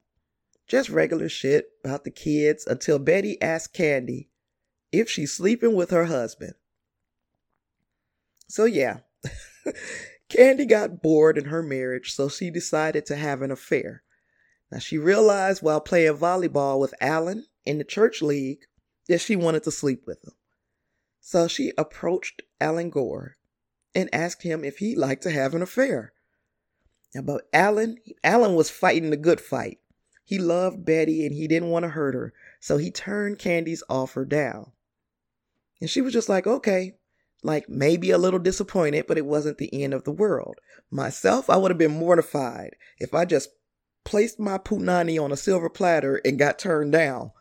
Just 0.68 0.90
regular 0.90 1.28
shit 1.28 1.70
about 1.84 2.04
the 2.04 2.10
kids 2.10 2.66
until 2.66 2.98
Betty 2.98 3.40
asks 3.40 3.72
Candy 3.72 4.28
if 4.92 5.08
she's 5.08 5.32
sleeping 5.32 5.74
with 5.74 5.90
her 5.90 6.04
husband. 6.04 6.52
So, 8.46 8.66
yeah, 8.66 8.98
Candy 10.28 10.66
got 10.66 11.02
bored 11.02 11.38
in 11.38 11.46
her 11.46 11.62
marriage, 11.62 12.14
so 12.14 12.28
she 12.28 12.50
decided 12.50 13.06
to 13.06 13.16
have 13.16 13.40
an 13.42 13.50
affair. 13.50 14.02
Now, 14.72 14.78
she 14.78 14.96
realized 14.96 15.62
while 15.62 15.82
playing 15.82 16.16
volleyball 16.16 16.80
with 16.80 16.94
Alan 16.98 17.44
in 17.66 17.76
the 17.76 17.84
church 17.84 18.22
league 18.22 18.60
that 19.06 19.20
she 19.20 19.36
wanted 19.36 19.64
to 19.64 19.70
sleep 19.70 20.04
with 20.06 20.24
him. 20.24 20.32
So 21.20 21.46
she 21.46 21.74
approached 21.76 22.40
Alan 22.58 22.88
Gore 22.88 23.36
and 23.94 24.08
asked 24.14 24.44
him 24.44 24.64
if 24.64 24.78
he'd 24.78 24.96
like 24.96 25.20
to 25.20 25.30
have 25.30 25.54
an 25.54 25.60
affair. 25.60 26.14
Now, 27.14 27.20
but 27.20 27.48
Alan, 27.52 27.98
Alan 28.24 28.54
was 28.54 28.70
fighting 28.70 29.10
the 29.10 29.18
good 29.18 29.42
fight. 29.42 29.78
He 30.24 30.38
loved 30.38 30.86
Betty 30.86 31.26
and 31.26 31.34
he 31.34 31.46
didn't 31.46 31.68
want 31.68 31.82
to 31.82 31.90
hurt 31.90 32.14
her, 32.14 32.32
so 32.58 32.78
he 32.78 32.90
turned 32.90 33.38
Candy's 33.38 33.82
offer 33.90 34.24
down. 34.24 34.72
And 35.82 35.90
she 35.90 36.00
was 36.00 36.14
just 36.14 36.30
like, 36.30 36.46
okay, 36.46 36.94
like 37.42 37.68
maybe 37.68 38.10
a 38.10 38.16
little 38.16 38.38
disappointed, 38.38 39.06
but 39.06 39.18
it 39.18 39.26
wasn't 39.26 39.58
the 39.58 39.82
end 39.82 39.92
of 39.92 40.04
the 40.04 40.12
world. 40.12 40.60
Myself, 40.90 41.50
I 41.50 41.58
would 41.58 41.70
have 41.70 41.76
been 41.76 41.98
mortified 41.98 42.76
if 42.98 43.12
I 43.12 43.26
just 43.26 43.50
placed 44.04 44.38
my 44.38 44.58
punani 44.58 45.22
on 45.22 45.32
a 45.32 45.36
silver 45.36 45.68
platter 45.68 46.20
and 46.24 46.38
got 46.38 46.58
turned 46.58 46.92
down. 46.92 47.32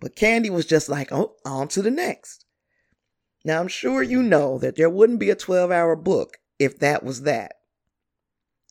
But 0.00 0.16
Candy 0.16 0.50
was 0.50 0.66
just 0.66 0.88
like, 0.88 1.12
oh, 1.12 1.36
on 1.44 1.68
to 1.68 1.82
the 1.82 1.90
next. 1.90 2.44
Now, 3.44 3.60
I'm 3.60 3.68
sure 3.68 4.02
you 4.02 4.22
know 4.22 4.58
that 4.58 4.76
there 4.76 4.90
wouldn't 4.90 5.20
be 5.20 5.30
a 5.30 5.34
12 5.34 5.70
hour 5.70 5.96
book 5.96 6.38
if 6.58 6.78
that 6.78 7.02
was 7.02 7.22
that. 7.22 7.52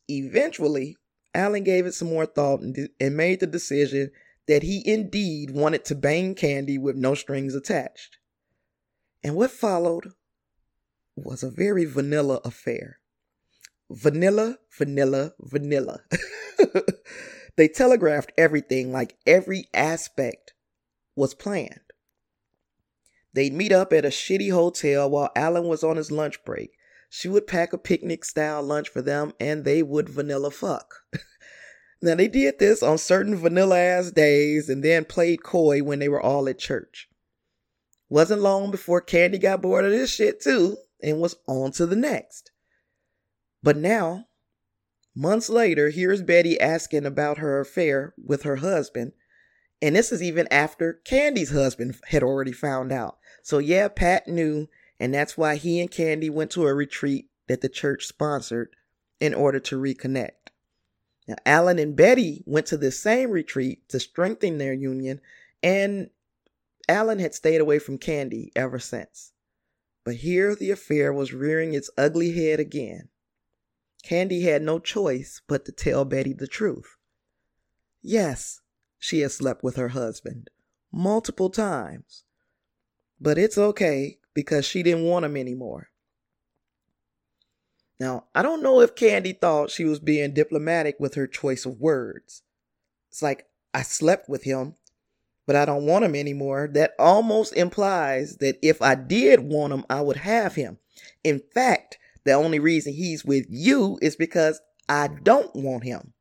Eventually, 0.08 0.96
Alan 1.34 1.64
gave 1.64 1.86
it 1.86 1.94
some 1.94 2.10
more 2.10 2.26
thought 2.26 2.62
and, 2.62 2.90
and 3.00 3.18
made 3.18 3.40
the 3.40 3.48
decision 3.48 4.12
that 4.48 4.64
he 4.64 4.82
indeed 4.86 5.52
wanted 5.52 5.86
to 5.86 5.96
bang 5.96 6.34
Candy 6.34 6.78
with 6.78 6.96
no 6.96 7.14
strings 7.14 7.54
attached. 7.54 8.18
And 9.24 9.36
what 9.36 9.52
followed 9.52 10.14
was 11.16 11.44
a 11.44 11.52
very 11.52 11.86
vanilla 11.86 12.40
affair. 12.44 12.99
Vanilla, 13.90 14.58
vanilla, 14.78 15.34
vanilla. 15.40 16.02
they 17.58 17.68
telegraphed 17.68 18.32
everything 18.38 18.92
like 18.92 19.18
every 19.26 19.68
aspect 19.74 20.54
was 21.16 21.34
planned. 21.34 21.80
They'd 23.34 23.54
meet 23.54 23.72
up 23.72 23.94
at 23.94 24.06
a 24.06 24.10
shitty 24.10 24.52
hotel 24.52 25.10
while 25.10 25.32
Alan 25.36 25.68
was 25.68 25.84
on 25.84 25.98
his 25.98 26.12
lunch 26.12 26.44
break. 26.44 26.72
She 27.10 27.28
would 27.28 27.48
pack 27.48 27.74
a 27.74 27.78
picnic 27.78 28.24
style 28.26 28.62
lunch 28.62 28.90
for 28.90 29.02
them 29.02 29.34
and 29.40 29.66
they 29.66 29.82
would 29.82 30.10
vanilla 30.10 30.52
fuck. 30.52 30.94
now, 32.02 32.16
they 32.16 32.28
did 32.28 32.60
this 32.60 32.84
on 32.84 32.98
certain 32.98 33.36
vanilla 33.36 33.80
ass 33.80 34.12
days 34.12 34.70
and 34.70 34.84
then 34.84 35.06
played 35.06 35.44
coy 35.44 35.82
when 35.82 36.00
they 36.00 36.10
were 36.10 36.22
all 36.22 36.48
at 36.48 36.60
church. 36.60 37.08
Wasn't 38.10 38.42
long 38.42 38.72
before 38.72 39.02
Candy 39.02 39.38
got 39.38 39.62
bored 39.62 39.86
of 39.86 39.92
this 39.92 40.14
shit 40.14 40.42
too 40.42 40.78
and 41.02 41.20
was 41.20 41.36
on 41.48 41.72
to 41.74 41.86
the 41.86 41.96
next. 41.96 42.52
But 43.62 43.78
now, 43.78 44.28
months 45.16 45.50
later, 45.50 45.90
here's 45.90 46.22
Betty 46.22 46.60
asking 46.60 47.06
about 47.06 47.40
her 47.40 47.60
affair 47.60 48.14
with 48.18 48.44
her 48.44 48.58
husband. 48.58 49.14
And 49.82 49.96
this 49.96 50.12
is 50.12 50.22
even 50.22 50.48
after 50.52 51.02
Candy's 51.06 51.52
husband 51.52 51.96
had 52.08 52.24
already 52.24 52.52
found 52.52 52.92
out. 52.92 53.18
So, 53.44 53.60
yeah, 53.60 53.88
Pat 53.88 54.28
knew, 54.28 54.68
and 55.00 55.14
that's 55.14 55.38
why 55.38 55.56
he 55.56 55.80
and 55.80 55.90
Candy 55.90 56.30
went 56.30 56.52
to 56.52 56.68
a 56.68 56.74
retreat 56.74 57.30
that 57.48 57.62
the 57.62 57.70
church 57.70 58.06
sponsored 58.06 58.76
in 59.20 59.34
order 59.34 59.60
to 59.60 59.80
reconnect. 59.80 60.32
Now, 61.28 61.36
Alan 61.46 61.80
and 61.80 61.96
Betty 61.96 62.44
went 62.46 62.66
to 62.68 62.78
the 62.78 62.92
same 62.92 63.32
retreat 63.32 63.88
to 63.90 64.00
strengthen 64.00 64.58
their 64.58 64.74
union, 64.74 65.22
and 65.62 66.10
Alan 66.88 67.20
had 67.20 67.36
stayed 67.36 67.62
away 67.62 67.78
from 67.78 68.00
Candy 68.00 68.52
ever 68.56 68.80
since. 68.80 69.32
But 70.04 70.16
here 70.16 70.56
the 70.56 70.72
affair 70.72 71.14
was 71.14 71.34
rearing 71.34 71.74
its 71.74 71.92
ugly 71.98 72.32
head 72.32 72.60
again. 72.60 73.09
Candy 74.04 74.42
had 74.42 74.62
no 74.62 74.80
choice 74.80 75.42
but 75.48 75.66
to 75.66 75.72
tell 75.72 76.06
Betty 76.06 76.34
the 76.34 76.48
truth. 76.48 76.96
Yes, 78.02 78.62
she 78.98 79.20
had 79.20 79.32
slept 79.32 79.64
with 79.64 79.76
her 79.76 79.90
husband 79.90 80.50
multiple 80.92 81.50
times. 81.50 82.24
But 83.20 83.38
it's 83.38 83.58
okay 83.58 84.18
because 84.34 84.66
she 84.66 84.84
didn't 84.84 85.04
want 85.04 85.26
him 85.26 85.36
anymore. 85.36 85.90
Now, 88.00 88.26
I 88.34 88.42
don't 88.42 88.64
know 88.64 88.80
if 88.80 88.96
Candy 88.96 89.34
thought 89.34 89.72
she 89.72 89.84
was 89.84 90.00
being 90.00 90.34
diplomatic 90.34 90.96
with 91.00 91.16
her 91.16 91.28
choice 91.28 91.66
of 91.66 91.82
words. 91.82 92.44
It's 93.10 93.22
like, 93.22 93.48
I 93.74 93.82
slept 93.82 94.30
with 94.30 94.44
him, 94.44 94.76
but 95.46 95.58
I 95.58 95.66
don't 95.66 95.86
want 95.86 96.06
him 96.06 96.16
anymore. 96.16 96.70
That 96.72 96.94
almost 96.98 97.54
implies 97.54 98.38
that 98.38 98.58
if 98.62 98.82
I 98.82 98.96
did 98.96 99.42
want 99.42 99.74
him, 99.74 99.84
I 99.90 100.00
would 100.02 100.18
have 100.18 100.56
him. 100.56 100.78
In 101.24 101.42
fact, 101.54 101.99
the 102.26 102.34
only 102.34 102.60
reason 102.60 102.94
he's 102.94 103.26
with 103.26 103.46
you 103.50 103.98
is 104.02 104.16
because 104.16 104.62
I 104.88 105.08
don't 105.08 105.56
want 105.56 105.84
him. 105.84 106.14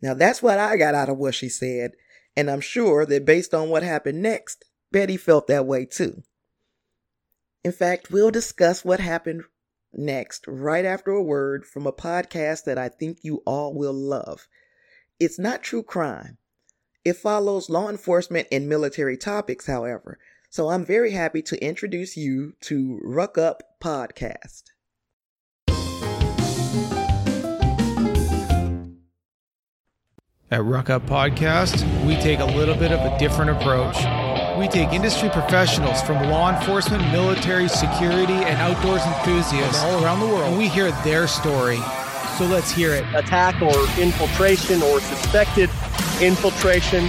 Now, 0.00 0.14
that's 0.14 0.42
what 0.42 0.58
I 0.58 0.76
got 0.76 0.94
out 0.94 1.08
of 1.08 1.18
what 1.18 1.34
she 1.34 1.48
said, 1.48 1.92
and 2.36 2.50
I'm 2.50 2.60
sure 2.60 3.06
that 3.06 3.24
based 3.24 3.54
on 3.54 3.68
what 3.68 3.82
happened 3.82 4.22
next, 4.22 4.64
Betty 4.90 5.16
felt 5.16 5.46
that 5.46 5.66
way 5.66 5.84
too. 5.84 6.22
In 7.64 7.72
fact, 7.72 8.10
we'll 8.10 8.32
discuss 8.32 8.84
what 8.84 8.98
happened 8.98 9.44
next 9.92 10.44
right 10.48 10.84
after 10.84 11.12
a 11.12 11.22
word 11.22 11.64
from 11.64 11.86
a 11.86 11.92
podcast 11.92 12.64
that 12.64 12.78
I 12.78 12.88
think 12.88 13.18
you 13.22 13.42
all 13.46 13.74
will 13.74 13.92
love. 13.92 14.48
It's 15.20 15.38
not 15.38 15.62
true 15.62 15.82
crime. 15.82 16.38
It 17.04 17.16
follows 17.16 17.70
law 17.70 17.88
enforcement 17.88 18.48
and 18.50 18.68
military 18.68 19.16
topics, 19.16 19.66
however. 19.66 20.18
So 20.50 20.68
I'm 20.68 20.84
very 20.84 21.12
happy 21.12 21.42
to 21.42 21.64
introduce 21.64 22.16
you 22.16 22.54
to 22.62 23.00
Ruck 23.02 23.38
Up 23.38 23.62
Podcast. 23.80 24.71
At 30.52 30.64
Ruck 30.64 30.90
Up 30.90 31.06
Podcast, 31.06 31.80
we 32.04 32.14
take 32.16 32.40
a 32.40 32.44
little 32.44 32.74
bit 32.74 32.92
of 32.92 33.00
a 33.00 33.18
different 33.18 33.52
approach. 33.52 33.96
We 34.58 34.68
take 34.68 34.92
industry 34.92 35.30
professionals 35.30 36.02
from 36.02 36.28
law 36.28 36.54
enforcement, 36.54 37.02
military, 37.10 37.68
security, 37.68 38.34
and 38.34 38.58
outdoors 38.60 39.00
enthusiasts 39.00 39.82
all 39.82 40.04
around 40.04 40.20
the 40.20 40.26
world, 40.26 40.50
and 40.50 40.58
we 40.58 40.68
hear 40.68 40.90
their 41.04 41.26
story. 41.26 41.78
So 42.36 42.44
let's 42.44 42.70
hear 42.70 42.92
it. 42.92 43.02
Attack 43.14 43.62
or 43.62 43.72
infiltration 43.98 44.82
or 44.82 45.00
suspected 45.00 45.70
infiltration, 46.20 47.08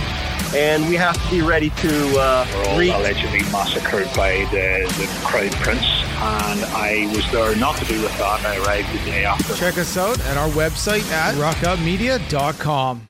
and 0.55 0.87
we 0.87 0.95
have 0.95 1.21
to 1.21 1.29
be 1.29 1.41
ready 1.41 1.69
to 1.69 2.17
uh, 2.17 2.47
We're 2.49 2.69
all 2.69 2.79
reach. 2.79 2.93
allegedly 2.93 3.41
massacred 3.51 4.07
by 4.15 4.47
the, 4.51 4.89
the 4.97 5.25
Crown 5.25 5.49
Prince, 5.61 5.83
and 5.83 6.63
I 6.71 7.11
was 7.13 7.29
there 7.33 7.57
not 7.57 7.75
to 7.75 7.83
do 7.83 8.01
with 8.01 8.17
that. 8.19 8.45
I 8.45 8.55
arrived 8.65 8.87
the 8.93 9.03
day 9.03 9.25
after. 9.25 9.53
Check 9.55 9.77
us 9.77 9.97
out 9.97 10.17
at 10.27 10.37
our 10.37 10.47
website 10.51 11.03
at 11.11 11.35
ruckupmedia.com. 11.35 13.09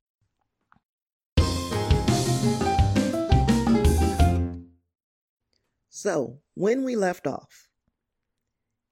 So, 6.03 6.41
when 6.53 6.83
we 6.83 6.97
left 6.97 7.25
off, 7.27 7.69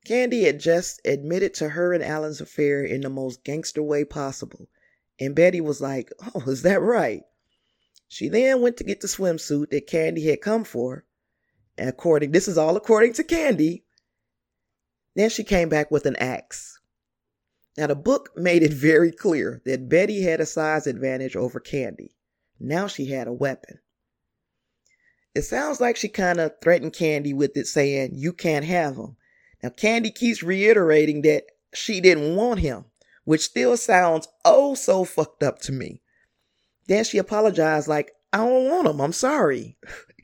Candy 0.06 0.44
had 0.44 0.62
just 0.62 1.02
admitted 1.04 1.54
to 1.56 1.68
her 1.68 1.92
and 1.92 2.02
Alan's 2.02 2.40
affair 2.40 2.86
in 2.86 3.02
the 3.02 3.10
most 3.10 3.44
gangster 3.44 3.84
way 3.84 4.06
possible, 4.06 4.70
and 5.20 5.36
Betty 5.36 5.60
was 5.60 5.82
like, 5.82 6.10
Oh, 6.34 6.50
is 6.50 6.62
that 6.62 6.80
right? 6.80 7.24
She 8.08 8.30
then 8.30 8.62
went 8.62 8.78
to 8.78 8.86
get 8.86 9.02
the 9.02 9.10
swimsuit 9.10 9.72
that 9.72 9.88
Candy 9.88 10.28
had 10.28 10.40
come 10.40 10.64
for. 10.64 11.04
And 11.78 11.90
according 11.90 12.32
this 12.32 12.48
is 12.48 12.58
all 12.58 12.78
according 12.78 13.12
to 13.16 13.26
Candy. 13.26 13.84
Then 15.14 15.30
she 15.30 15.44
came 15.44 15.68
back 15.68 15.92
with 15.92 16.06
an 16.06 16.16
axe. 16.16 16.80
Now 17.78 17.88
the 17.88 17.96
book 17.96 18.30
made 18.38 18.64
it 18.64 18.72
very 18.90 19.12
clear 19.12 19.62
that 19.66 19.90
Betty 19.90 20.22
had 20.22 20.40
a 20.40 20.46
size 20.46 20.88
advantage 20.88 21.36
over 21.36 21.60
Candy. 21.60 22.16
Now 22.58 22.88
she 22.88 23.08
had 23.08 23.28
a 23.28 23.34
weapon. 23.34 23.80
It 25.34 25.44
sounds 25.44 25.80
like 25.80 25.96
she 25.96 26.10
kind 26.10 26.40
of 26.40 26.54
threatened 26.62 26.94
Candy 26.94 27.34
with 27.34 27.56
it, 27.56 27.68
saying, 27.68 28.12
You 28.16 28.34
can't 28.34 28.66
have 28.66 28.98
him. 28.98 29.16
Now, 29.64 29.70
Candy 29.70 30.12
keeps 30.12 30.44
reiterating 30.44 31.22
that 31.22 31.46
she 31.74 32.02
didn't 32.02 32.36
want 32.36 32.60
him, 32.60 32.86
which 33.24 33.42
still 33.42 33.78
sounds 33.78 34.28
oh 34.44 34.76
so 34.76 35.06
fucked 35.06 35.44
up 35.44 35.60
to 35.60 35.72
me. 35.72 36.02
Then 36.88 37.04
she 37.06 37.18
apologized, 37.18 37.88
like, 37.88 38.12
I 38.34 38.38
don't 38.38 38.70
want 38.70 38.88
him, 38.88 39.00
I'm 39.00 39.14
sorry. 39.14 39.78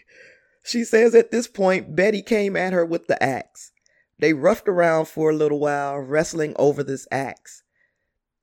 she 0.63 0.83
says 0.83 1.15
at 1.15 1.31
this 1.31 1.47
point, 1.47 1.95
Betty 1.95 2.21
came 2.21 2.57
at 2.57 2.73
her 2.73 2.85
with 2.85 3.07
the 3.07 3.21
axe. 3.23 3.71
They 4.19 4.33
roughed 4.33 4.67
around 4.67 5.07
for 5.07 5.29
a 5.29 5.35
little 5.35 5.59
while, 5.59 5.97
wrestling 5.99 6.53
over 6.57 6.83
this 6.83 7.07
axe. 7.11 7.63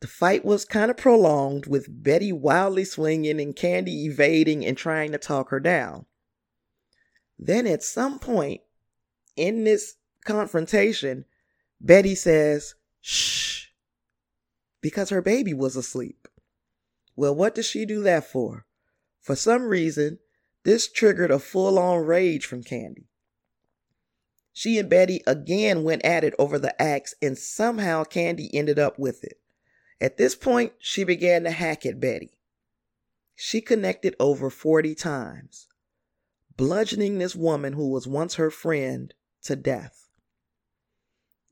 The 0.00 0.06
fight 0.06 0.44
was 0.44 0.64
kind 0.64 0.90
of 0.90 0.96
prolonged, 0.96 1.66
with 1.66 1.86
Betty 1.88 2.32
wildly 2.32 2.84
swinging 2.84 3.40
and 3.40 3.56
Candy 3.56 4.06
evading 4.06 4.64
and 4.64 4.76
trying 4.76 5.12
to 5.12 5.18
talk 5.18 5.50
her 5.50 5.60
down. 5.60 6.06
Then 7.38 7.66
at 7.66 7.82
some 7.82 8.18
point 8.18 8.60
in 9.36 9.64
this 9.64 9.96
confrontation, 10.24 11.24
Betty 11.80 12.14
says, 12.14 12.74
Shh, 13.00 13.66
because 14.80 15.10
her 15.10 15.22
baby 15.22 15.52
was 15.52 15.76
asleep. 15.76 16.28
Well, 17.16 17.34
what 17.34 17.54
did 17.54 17.64
she 17.64 17.84
do 17.86 18.02
that 18.02 18.24
for? 18.24 18.66
For 19.20 19.36
some 19.36 19.64
reason, 19.64 20.18
this 20.64 20.90
triggered 20.90 21.30
a 21.30 21.38
full 21.38 21.78
on 21.78 22.04
rage 22.04 22.46
from 22.46 22.62
Candy. 22.62 23.08
She 24.52 24.78
and 24.78 24.88
Betty 24.88 25.20
again 25.26 25.82
went 25.82 26.04
at 26.04 26.22
it 26.24 26.34
over 26.38 26.58
the 26.58 26.80
axe, 26.80 27.14
and 27.20 27.36
somehow 27.36 28.04
Candy 28.04 28.48
ended 28.54 28.78
up 28.78 28.98
with 28.98 29.24
it. 29.24 29.40
At 30.00 30.16
this 30.16 30.34
point, 30.34 30.72
she 30.78 31.02
began 31.02 31.44
to 31.44 31.50
hack 31.50 31.84
at 31.84 32.00
Betty. 32.00 32.38
She 33.34 33.60
connected 33.60 34.14
over 34.20 34.50
40 34.50 34.94
times, 34.94 35.66
bludgeoning 36.56 37.18
this 37.18 37.34
woman 37.34 37.72
who 37.72 37.88
was 37.88 38.06
once 38.06 38.34
her 38.34 38.50
friend 38.50 39.12
to 39.42 39.56
death. 39.56 40.08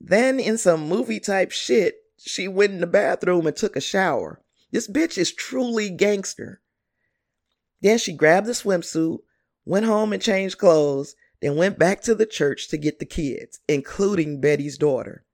Then, 0.00 0.40
in 0.40 0.59
some 0.59 0.88
movie 0.88 1.21
type 1.21 1.52
shit, 1.52 1.97
she 2.16 2.49
went 2.49 2.73
in 2.73 2.80
the 2.80 2.87
bathroom 2.87 3.47
and 3.47 3.56
took 3.56 3.76
a 3.76 3.80
shower. 3.80 4.40
This 4.71 4.88
bitch 4.88 5.18
is 5.18 5.32
truly 5.32 5.90
gangster. 5.90 6.61
Then 7.80 7.99
she 7.99 8.12
grabbed 8.12 8.47
the 8.47 8.52
swimsuit, 8.52 9.18
went 9.64 9.87
home 9.87 10.12
and 10.12 10.23
changed 10.23 10.59
clothes, 10.59 11.14
then 11.40 11.56
went 11.56 11.78
back 11.78 12.00
to 12.02 12.14
the 12.14 12.26
church 12.26 12.68
to 12.68 12.76
get 12.76 12.99
the 12.99 13.04
kids, 13.04 13.61
including 13.68 14.40
Betty's 14.40 14.78
daughter. 14.78 15.25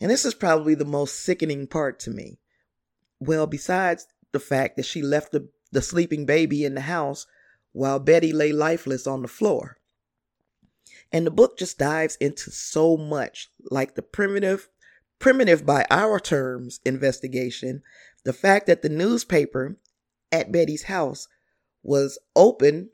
And 0.00 0.10
this 0.10 0.24
is 0.24 0.34
probably 0.34 0.74
the 0.74 0.84
most 0.84 1.20
sickening 1.20 1.66
part 1.66 1.98
to 2.00 2.10
me. 2.10 2.38
Well, 3.18 3.46
besides 3.46 4.06
the 4.32 4.40
fact 4.40 4.76
that 4.76 4.84
she 4.84 5.02
left 5.02 5.32
the, 5.32 5.48
the 5.72 5.82
sleeping 5.82 6.26
baby 6.26 6.64
in 6.64 6.74
the 6.74 6.82
house 6.82 7.26
while 7.76 7.98
Betty 7.98 8.32
lay 8.32 8.52
lifeless 8.52 9.06
on 9.06 9.20
the 9.20 9.28
floor. 9.28 9.76
And 11.12 11.26
the 11.26 11.30
book 11.30 11.58
just 11.58 11.76
dives 11.78 12.16
into 12.16 12.50
so 12.50 12.96
much, 12.96 13.50
like 13.70 13.96
the 13.96 14.02
primitive, 14.02 14.70
primitive 15.18 15.66
by 15.66 15.84
our 15.90 16.18
terms 16.18 16.80
investigation, 16.86 17.82
the 18.24 18.32
fact 18.32 18.66
that 18.66 18.80
the 18.80 18.88
newspaper 18.88 19.76
at 20.32 20.50
Betty's 20.50 20.84
house 20.84 21.28
was 21.82 22.18
open 22.34 22.88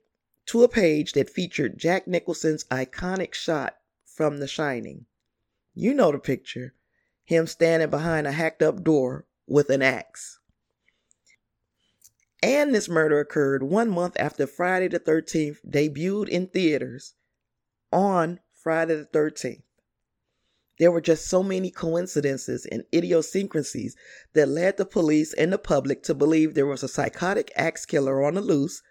to 0.46 0.64
a 0.64 0.68
page 0.68 1.12
that 1.12 1.30
featured 1.30 1.78
Jack 1.78 2.08
Nicholson's 2.08 2.64
iconic 2.64 3.34
shot 3.34 3.76
from 4.04 4.38
The 4.38 4.48
Shining. 4.48 5.06
You 5.74 5.94
know 5.94 6.10
the 6.10 6.18
picture 6.18 6.74
him 7.24 7.46
standing 7.46 7.88
behind 7.88 8.26
a 8.26 8.32
hacked 8.32 8.62
up 8.62 8.82
door 8.82 9.26
with 9.46 9.70
an 9.70 9.80
axe. 9.80 10.40
And 12.42 12.74
this 12.74 12.88
murder 12.88 13.20
occurred 13.20 13.62
one 13.62 13.88
month 13.88 14.16
after 14.18 14.46
Friday 14.46 14.88
the 14.88 14.98
13th 14.98 15.58
debuted 15.68 16.28
in 16.28 16.48
theaters 16.48 17.14
on 17.92 18.40
Friday 18.52 18.96
the 18.96 19.04
13th. 19.04 19.62
There 20.78 20.90
were 20.90 21.00
just 21.00 21.28
so 21.28 21.44
many 21.44 21.70
coincidences 21.70 22.66
and 22.66 22.84
idiosyncrasies 22.92 23.94
that 24.32 24.48
led 24.48 24.76
the 24.76 24.84
police 24.84 25.32
and 25.34 25.52
the 25.52 25.58
public 25.58 26.02
to 26.04 26.14
believe 26.14 26.54
there 26.54 26.66
was 26.66 26.82
a 26.82 26.88
psychotic 26.88 27.52
axe 27.54 27.86
killer 27.86 28.24
on 28.24 28.34
the 28.34 28.40
loose 28.40 28.82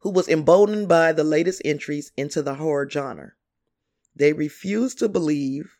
who 0.00 0.10
was 0.10 0.28
emboldened 0.28 0.88
by 0.88 1.12
the 1.12 1.22
latest 1.22 1.62
entries 1.64 2.10
into 2.16 2.42
the 2.42 2.54
horror 2.54 2.88
genre. 2.90 3.32
They 4.16 4.32
refused 4.32 4.98
to 4.98 5.08
believe 5.08 5.76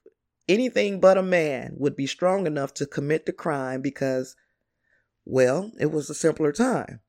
anything 0.49 1.00
but 1.00 1.18
a 1.18 1.23
man 1.23 1.75
would 1.76 1.97
be 1.97 2.06
strong 2.06 2.47
enough 2.47 2.73
to 2.75 2.87
commit 2.87 3.26
the 3.26 3.32
crime 3.32 3.82
because, 3.82 4.37
well, 5.25 5.73
it 5.79 5.91
was 5.93 6.11
a 6.11 6.14
simpler 6.14 6.52
time. 6.52 7.00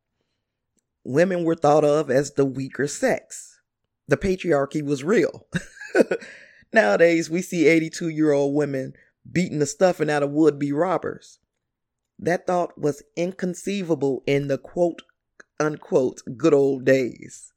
Women 1.03 1.43
were 1.43 1.55
thought 1.55 1.84
of 1.84 2.10
as 2.10 2.32
the 2.32 2.46
weaker 2.46 2.88
sex. 2.88 3.60
The 4.08 4.17
patriarchy 4.17 4.84
was 4.84 5.03
real. 5.03 5.48
Nowadays, 6.74 7.29
we 7.29 7.41
see 7.41 7.67
82 7.67 8.09
year 8.09 8.31
old 8.31 8.55
women 8.55 8.94
beating 9.29 9.59
the 9.59 9.66
stuffing 9.66 10.09
out 10.09 10.24
of 10.24 10.31
would 10.31 10.59
be 10.59 10.72
robbers. 10.72 11.40
That 12.20 12.48
thought 12.48 12.77
was 12.77 13.03
inconceivable 13.16 14.24
in 14.25 14.48
the 14.48 14.57
quote 14.57 15.01
unquote 15.59 16.22
good 16.37 16.53
old 16.53 16.85
days. 16.85 17.53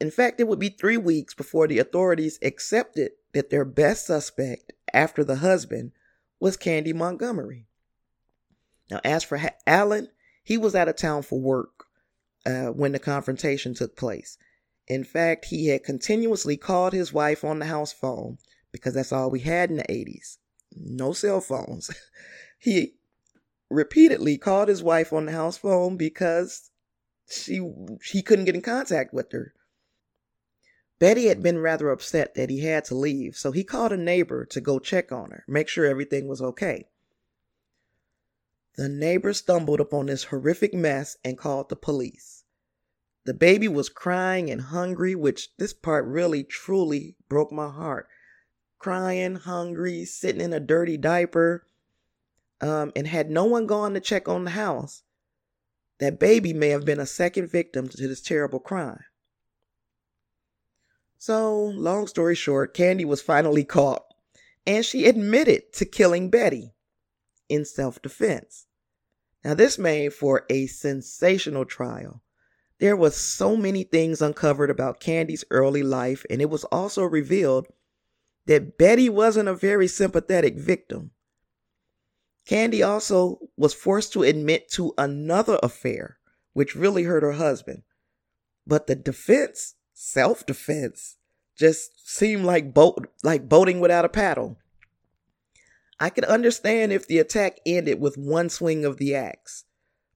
In 0.00 0.10
fact, 0.10 0.40
it 0.40 0.48
would 0.48 0.58
be 0.58 0.70
three 0.70 0.96
weeks 0.96 1.34
before 1.34 1.66
the 1.66 1.78
authorities 1.78 2.38
accepted 2.42 3.12
that 3.32 3.50
their 3.50 3.64
best 3.64 4.06
suspect 4.06 4.72
after 4.94 5.22
the 5.22 5.36
husband 5.36 5.92
was 6.40 6.56
Candy 6.56 6.92
Montgomery. 6.92 7.66
Now, 8.90 9.00
as 9.04 9.24
for 9.24 9.38
ha- 9.38 9.54
Alan, 9.66 10.08
he 10.42 10.56
was 10.56 10.74
out 10.74 10.88
of 10.88 10.96
town 10.96 11.22
for 11.22 11.40
work 11.40 11.84
uh, 12.46 12.68
when 12.68 12.92
the 12.92 12.98
confrontation 12.98 13.74
took 13.74 13.96
place. 13.96 14.36
In 14.88 15.04
fact, 15.04 15.46
he 15.46 15.68
had 15.68 15.84
continuously 15.84 16.56
called 16.56 16.92
his 16.92 17.12
wife 17.12 17.44
on 17.44 17.60
the 17.60 17.66
house 17.66 17.92
phone 17.92 18.38
because 18.72 18.94
that's 18.94 19.12
all 19.12 19.30
we 19.30 19.40
had 19.40 19.70
in 19.70 19.76
the 19.76 19.84
80s. 19.84 20.38
No 20.74 21.12
cell 21.12 21.40
phones. 21.40 21.90
he 22.58 22.94
repeatedly 23.70 24.36
called 24.36 24.68
his 24.68 24.82
wife 24.82 25.12
on 25.12 25.26
the 25.26 25.32
house 25.32 25.56
phone 25.56 25.96
because 25.96 26.70
she 27.30 27.60
he 28.10 28.22
couldn't 28.22 28.46
get 28.46 28.56
in 28.56 28.62
contact 28.62 29.14
with 29.14 29.30
her. 29.32 29.54
Betty 30.98 31.28
had 31.28 31.42
been 31.42 31.58
rather 31.58 31.90
upset 31.90 32.34
that 32.34 32.50
he 32.50 32.60
had 32.60 32.84
to 32.86 32.94
leave, 32.94 33.36
so 33.36 33.52
he 33.52 33.64
called 33.64 33.92
a 33.92 33.96
neighbor 33.96 34.44
to 34.46 34.60
go 34.60 34.78
check 34.78 35.10
on 35.10 35.30
her, 35.30 35.44
make 35.48 35.66
sure 35.66 35.86
everything 35.86 36.28
was 36.28 36.42
okay. 36.42 36.89
The 38.76 38.88
neighbor 38.88 39.32
stumbled 39.32 39.80
upon 39.80 40.06
this 40.06 40.24
horrific 40.24 40.72
mess 40.72 41.16
and 41.24 41.36
called 41.36 41.68
the 41.68 41.76
police. 41.76 42.44
The 43.24 43.34
baby 43.34 43.68
was 43.68 43.88
crying 43.88 44.50
and 44.50 44.60
hungry, 44.60 45.14
which 45.14 45.54
this 45.56 45.72
part 45.72 46.06
really 46.06 46.44
truly 46.44 47.16
broke 47.28 47.52
my 47.52 47.68
heart. 47.68 48.08
Crying, 48.78 49.34
hungry, 49.34 50.04
sitting 50.04 50.40
in 50.40 50.52
a 50.52 50.60
dirty 50.60 50.96
diaper, 50.96 51.66
um, 52.60 52.92
and 52.96 53.06
had 53.06 53.30
no 53.30 53.44
one 53.44 53.66
gone 53.66 53.92
to 53.94 54.00
check 54.00 54.28
on 54.28 54.44
the 54.44 54.50
house, 54.50 55.02
that 55.98 56.18
baby 56.18 56.52
may 56.52 56.68
have 56.68 56.84
been 56.84 57.00
a 57.00 57.06
second 57.06 57.48
victim 57.50 57.88
to 57.88 58.08
this 58.08 58.22
terrible 58.22 58.60
crime. 58.60 59.04
So, 61.18 61.64
long 61.64 62.06
story 62.06 62.34
short, 62.34 62.72
Candy 62.72 63.04
was 63.04 63.20
finally 63.20 63.64
caught, 63.64 64.06
and 64.66 64.84
she 64.84 65.04
admitted 65.04 65.74
to 65.74 65.84
killing 65.84 66.30
Betty 66.30 66.72
in 67.50 67.64
self 67.64 68.00
defense. 68.00 68.66
Now, 69.44 69.54
this 69.54 69.78
made 69.78 70.12
for 70.12 70.44
a 70.48 70.66
sensational 70.66 71.64
trial. 71.64 72.22
There 72.78 72.96
was 72.96 73.16
so 73.16 73.56
many 73.56 73.84
things 73.84 74.22
uncovered 74.22 74.70
about 74.70 75.00
Candy's 75.00 75.44
early 75.50 75.82
life, 75.82 76.24
and 76.30 76.40
it 76.40 76.48
was 76.48 76.64
also 76.64 77.04
revealed 77.04 77.66
that 78.46 78.78
Betty 78.78 79.08
wasn't 79.08 79.48
a 79.48 79.54
very 79.54 79.86
sympathetic 79.86 80.56
victim. 80.56 81.10
Candy 82.46 82.82
also 82.82 83.38
was 83.56 83.74
forced 83.74 84.12
to 84.14 84.22
admit 84.22 84.70
to 84.70 84.94
another 84.96 85.58
affair, 85.62 86.18
which 86.52 86.74
really 86.74 87.04
hurt 87.04 87.22
her 87.22 87.32
husband. 87.32 87.82
But 88.66 88.86
the 88.86 88.94
defense, 88.94 89.74
self 89.92 90.46
defense, 90.46 91.16
just 91.56 92.08
seemed 92.08 92.44
like 92.44 92.72
boat 92.72 93.08
like 93.22 93.48
boating 93.48 93.80
without 93.80 94.04
a 94.04 94.08
paddle. 94.08 94.58
I 96.00 96.08
could 96.08 96.24
understand 96.24 96.92
if 96.92 97.06
the 97.06 97.18
attack 97.18 97.60
ended 97.66 98.00
with 98.00 98.16
one 98.16 98.48
swing 98.48 98.86
of 98.86 98.96
the 98.96 99.14
axe. 99.14 99.64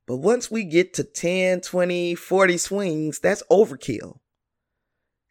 But 0.06 0.16
once 0.16 0.50
we 0.50 0.64
get 0.64 0.94
to 0.94 1.04
10, 1.04 1.60
20, 1.60 2.14
40 2.14 2.56
swings, 2.56 3.18
that's 3.18 3.42
overkill. 3.50 4.18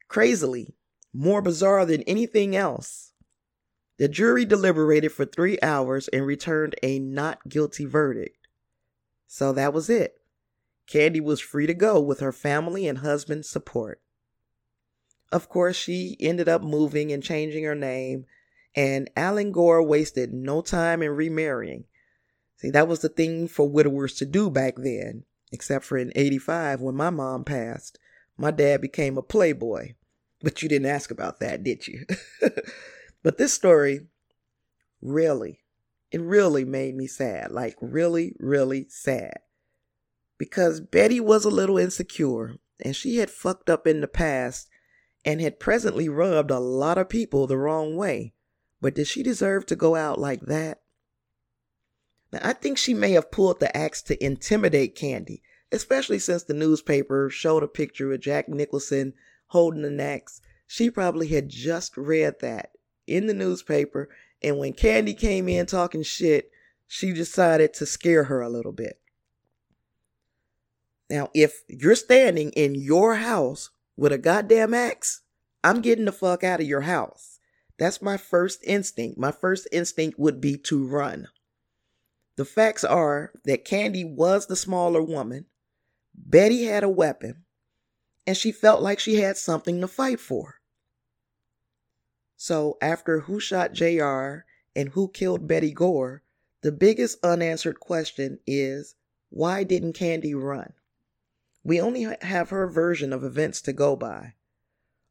Crazily, 0.08 0.76
more 1.12 1.42
bizarre 1.42 1.86
than 1.86 2.04
anything 2.04 2.56
else, 2.56 3.14
the 3.98 4.08
jury 4.08 4.46
deliberated 4.46 5.12
for 5.12 5.26
three 5.26 5.58
hours 5.62 6.08
and 6.10 6.26
returned 6.26 6.76
a 6.84 7.00
not 7.00 7.48
guilty 7.50 7.86
verdict. 7.86 8.48
So 9.28 9.54
that 9.54 9.74
was 9.74 9.90
it. 9.90 10.16
Candy 10.88 11.20
was 11.20 11.40
free 11.40 11.66
to 11.66 11.74
go 11.74 12.00
with 12.00 12.20
her 12.20 12.32
family 12.32 12.88
and 12.88 13.00
husband's 13.00 13.50
support. 13.50 14.02
Of 15.32 15.50
course, 15.50 15.76
she 15.76 16.16
ended 16.20 16.48
up 16.48 16.62
moving 16.62 17.12
and 17.12 17.24
changing 17.24 17.64
her 17.64 17.76
name, 17.76 18.26
and 18.76 19.10
Alan 19.16 19.52
Gore 19.52 19.84
wasted 19.84 20.34
no 20.34 20.62
time 20.62 21.02
in 21.02 21.12
remarrying. 21.12 21.86
See, 22.58 22.70
that 22.72 22.88
was 22.88 23.00
the 23.00 23.10
thing 23.10 23.48
for 23.48 23.70
widowers 23.70 24.16
to 24.16 24.26
do 24.26 24.50
back 24.50 24.76
then, 24.78 25.24
except 25.52 25.86
for 25.86 25.98
in 25.98 26.12
85 26.16 26.82
when 26.82 26.96
my 26.96 27.10
mom 27.10 27.44
passed. 27.44 28.00
My 28.38 28.52
dad 28.52 28.82
became 28.82 29.18
a 29.18 29.22
playboy. 29.22 29.94
But 30.42 30.62
you 30.62 30.70
didn't 30.70 30.88
ask 30.88 31.12
about 31.12 31.40
that, 31.40 31.64
did 31.64 31.88
you? 31.88 32.06
But 33.24 33.38
this 33.38 33.54
story 33.54 34.08
really, 35.02 35.62
it 36.12 36.22
really 36.22 36.66
made 36.66 36.96
me 36.96 37.08
sad. 37.08 37.52
Like, 37.52 37.78
really, 37.82 38.36
really 38.38 38.86
sad. 38.90 39.40
Because 40.38 40.82
Betty 40.82 41.22
was 41.22 41.46
a 41.46 41.50
little 41.50 41.78
insecure 41.78 42.58
and 42.84 42.96
she 42.96 43.18
had 43.18 43.30
fucked 43.30 43.70
up 43.70 43.88
in 43.88 44.02
the 44.02 44.08
past 44.08 44.68
and 45.24 45.40
had 45.40 45.60
presently 45.60 46.10
rubbed 46.10 46.52
a 46.52 46.60
lot 46.60 46.98
of 46.98 47.08
people 47.08 47.48
the 47.48 47.58
wrong 47.58 47.96
way. 47.96 48.34
But 48.84 48.96
did 48.96 49.08
she 49.08 49.24
deserve 49.24 49.66
to 49.68 49.78
go 49.78 49.96
out 49.96 50.20
like 50.20 50.42
that? 50.42 50.82
Now, 52.34 52.40
I 52.44 52.52
think 52.52 52.78
she 52.78 52.94
may 52.94 53.12
have 53.14 53.32
pulled 53.32 53.62
the 53.62 53.76
axe 53.76 54.02
to 54.02 54.22
intimidate 54.22 54.94
Candy, 54.94 55.42
especially 55.72 56.20
since 56.20 56.44
the 56.44 56.54
newspaper 56.54 57.30
showed 57.30 57.64
a 57.64 57.68
picture 57.70 58.12
of 58.12 58.20
Jack 58.20 58.50
Nicholson 58.50 59.14
holding 59.48 59.86
an 59.86 60.02
axe. 60.02 60.42
She 60.68 60.90
probably 60.90 61.30
had 61.30 61.48
just 61.48 61.96
read 61.96 62.42
that 62.42 62.72
in 63.08 63.28
the 63.28 63.34
newspaper. 63.34 64.10
And 64.42 64.58
when 64.58 64.74
Candy 64.74 65.14
came 65.14 65.48
in 65.48 65.66
talking 65.66 66.04
shit, 66.04 66.52
she 66.86 67.14
decided 67.14 67.74
to 67.76 67.86
scare 67.86 68.26
her 68.26 68.42
a 68.42 68.50
little 68.50 68.74
bit. 68.74 69.00
Now, 71.10 71.30
if 71.34 71.64
you're 71.70 71.96
standing 71.96 72.50
in 72.50 72.76
your 72.76 73.16
house 73.16 73.70
with 73.96 74.12
a 74.12 74.18
goddamn 74.18 74.74
axe, 74.74 75.22
I'm 75.64 75.80
getting 75.80 76.04
the 76.04 76.12
fuck 76.12 76.44
out 76.44 76.60
of 76.60 76.68
your 76.68 76.82
house. 76.82 77.33
That's 77.84 78.02
my 78.02 78.16
first 78.16 78.64
instinct. 78.64 79.18
My 79.18 79.32
first 79.32 79.68
instinct 79.70 80.18
would 80.18 80.40
be 80.40 80.56
to 80.56 80.88
run. 80.88 81.28
The 82.38 82.46
facts 82.46 82.86
are 82.86 83.34
that 83.44 83.66
Candy 83.66 84.06
was 84.06 84.48
the 84.48 84.56
smaller 84.56 85.04
woman, 85.04 85.48
Betty 86.16 86.64
had 86.64 86.86
a 86.86 86.90
weapon, 86.90 87.44
and 88.26 88.38
she 88.38 88.54
felt 88.54 88.82
like 88.82 89.00
she 89.00 89.16
had 89.16 89.36
something 89.36 89.82
to 89.82 89.90
fight 89.90 90.22
for. 90.22 90.62
So, 92.38 92.78
after 92.82 93.20
Who 93.20 93.42
Shot 93.42 93.74
JR 93.74 94.46
and 94.74 94.88
Who 94.94 95.10
Killed 95.10 95.46
Betty 95.46 95.74
Gore, 95.74 96.24
the 96.62 96.72
biggest 96.72 97.18
unanswered 97.22 97.82
question 97.82 98.40
is 98.48 98.96
why 99.30 99.66
didn't 99.66 99.92
Candy 99.92 100.34
run? 100.34 100.72
We 101.66 101.82
only 101.82 102.08
have 102.22 102.50
her 102.50 102.66
version 102.66 103.12
of 103.12 103.26
events 103.26 103.60
to 103.64 103.74
go 103.74 103.98
by. 103.98 104.36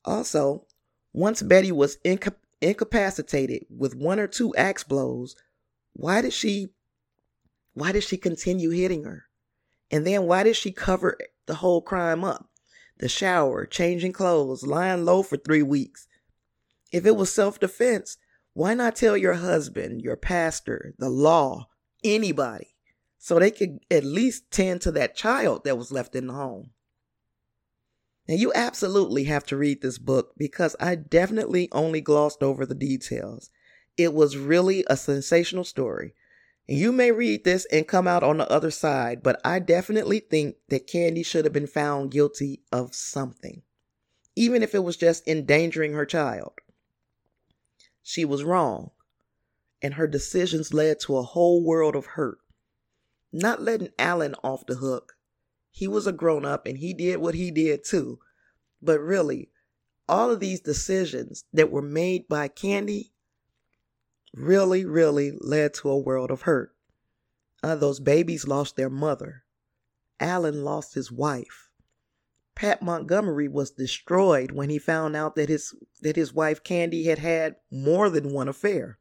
Also, 0.07 0.65
once 1.13 1.43
Betty 1.43 1.71
was 1.71 1.99
inca- 2.03 2.37
incapacitated 2.63 3.67
with 3.69 3.95
one 3.95 4.19
or 4.19 4.27
two 4.27 4.55
axe 4.57 4.85
blows, 4.85 5.37
why 5.93 6.23
did 6.23 6.33
she 6.33 6.69
why 7.75 7.93
did 7.93 8.05
she 8.05 8.17
continue 8.17 8.71
hitting 8.71 9.05
her? 9.05 9.25
And 9.91 10.07
then 10.07 10.25
why 10.25 10.43
did 10.43 10.57
she 10.57 10.73
cover 10.73 11.19
the 11.47 11.57
whole 11.57 11.81
crime 11.81 12.23
up? 12.23 12.49
The 12.99 13.09
shower, 13.09 13.67
changing 13.67 14.13
clothes, 14.13 14.67
lying 14.67 15.05
low 15.05 15.23
for 15.23 15.39
3 15.39 15.63
weeks. 15.63 16.07
If 16.93 17.07
it 17.07 17.17
was 17.17 17.33
self-defense, 17.33 18.19
why 18.53 18.75
not 18.75 18.97
tell 18.97 19.17
your 19.17 19.35
husband, 19.35 20.03
your 20.03 20.17
pastor, 20.17 20.95
the 20.99 21.09
law, 21.09 21.69
anybody? 22.05 22.73
so 23.25 23.39
they 23.39 23.53
could 23.53 23.79
at 23.89 24.03
least 24.03 24.51
tend 24.51 24.81
to 24.81 24.91
that 24.91 25.15
child 25.15 25.63
that 25.63 25.79
was 25.79 25.93
left 25.93 26.17
in 26.17 26.27
the 26.27 26.33
home. 26.33 26.71
And 28.29 28.39
you 28.39 28.53
absolutely 28.55 29.25
have 29.25 29.45
to 29.47 29.57
read 29.57 29.83
this 29.83 29.99
book 29.99 30.33
because 30.37 30.77
I 30.79 30.95
definitely 30.95 31.69
only 31.73 32.01
glossed 32.01 32.43
over 32.43 32.65
the 32.65 32.75
details. 32.75 33.51
It 33.97 34.15
was 34.15 34.37
really 34.37 34.85
a 34.89 34.97
sensational 34.97 35.65
story. 35.65 36.15
You 36.69 36.93
may 36.93 37.11
read 37.11 37.45
this 37.45 37.67
and 37.73 37.89
come 37.89 38.07
out 38.07 38.23
on 38.23 38.39
the 38.39 38.51
other 38.51 38.71
side, 38.71 39.23
but 39.23 39.41
I 39.45 39.59
definitely 39.59 40.21
think 40.21 40.57
that 40.69 40.87
Candy 40.87 41.23
should 41.23 41.45
have 41.45 41.53
been 41.53 41.67
found 41.67 42.13
guilty 42.13 42.63
of 42.71 42.95
something, 42.95 43.63
even 44.37 44.63
if 44.63 44.75
it 44.75 44.85
was 44.85 44.97
just 44.97 45.27
endangering 45.27 45.93
her 45.93 46.07
child. 46.07 46.53
She 48.03 48.25
was 48.25 48.45
wrong, 48.45 48.93
and 49.83 49.95
her 49.95 50.07
decisions 50.07 50.73
led 50.73 51.01
to 51.01 51.17
a 51.17 51.23
whole 51.23 51.65
world 51.65 51.97
of 51.97 52.07
hurt 52.07 52.39
not 53.33 53.63
letting 53.63 53.89
Alan 53.99 54.35
off 54.45 54.67
the 54.67 54.77
hook. 54.77 55.12
He 55.73 55.89
was 55.89 56.07
a 56.07 56.13
grown 56.13 56.45
up 56.45 56.67
and 56.67 56.79
he 56.79 56.93
did 56.93 57.17
what 57.17 57.35
he 57.35 57.51
did 57.51 57.83
too. 57.83 58.21
But 58.81 59.01
really, 59.01 59.51
all 60.09 60.31
of 60.31 60.39
these 60.39 60.61
decisions 60.61 61.45
that 61.53 61.71
were 61.71 61.83
made 61.83 62.29
by 62.29 62.49
Candy 62.49 63.13
really, 64.35 64.85
really 64.85 65.33
led 65.41 65.75
to 65.75 65.89
a 65.89 65.99
world 65.99 66.31
of 66.31 66.43
hurt. 66.43 66.75
Uh, 67.63 67.75
those 67.75 68.01
babies 68.01 68.47
lost 68.47 68.77
their 68.77 68.91
mother. 68.91 69.45
Alan 70.21 70.63
lost 70.63 70.95
his 70.95 71.11
wife. 71.11 71.71
Pat 72.55 72.83
Montgomery 72.83 73.49
was 73.49 73.71
destroyed 73.71 74.53
when 74.53 74.69
he 74.69 74.79
found 74.79 75.17
out 75.17 75.37
that 75.37 75.49
his 75.49 75.75
that 76.03 76.17
his 76.17 76.35
wife 76.35 76.63
Candy 76.63 77.05
had 77.05 77.19
had 77.19 77.57
more 77.71 78.11
than 78.11 78.33
one 78.33 78.49
affair. 78.49 78.99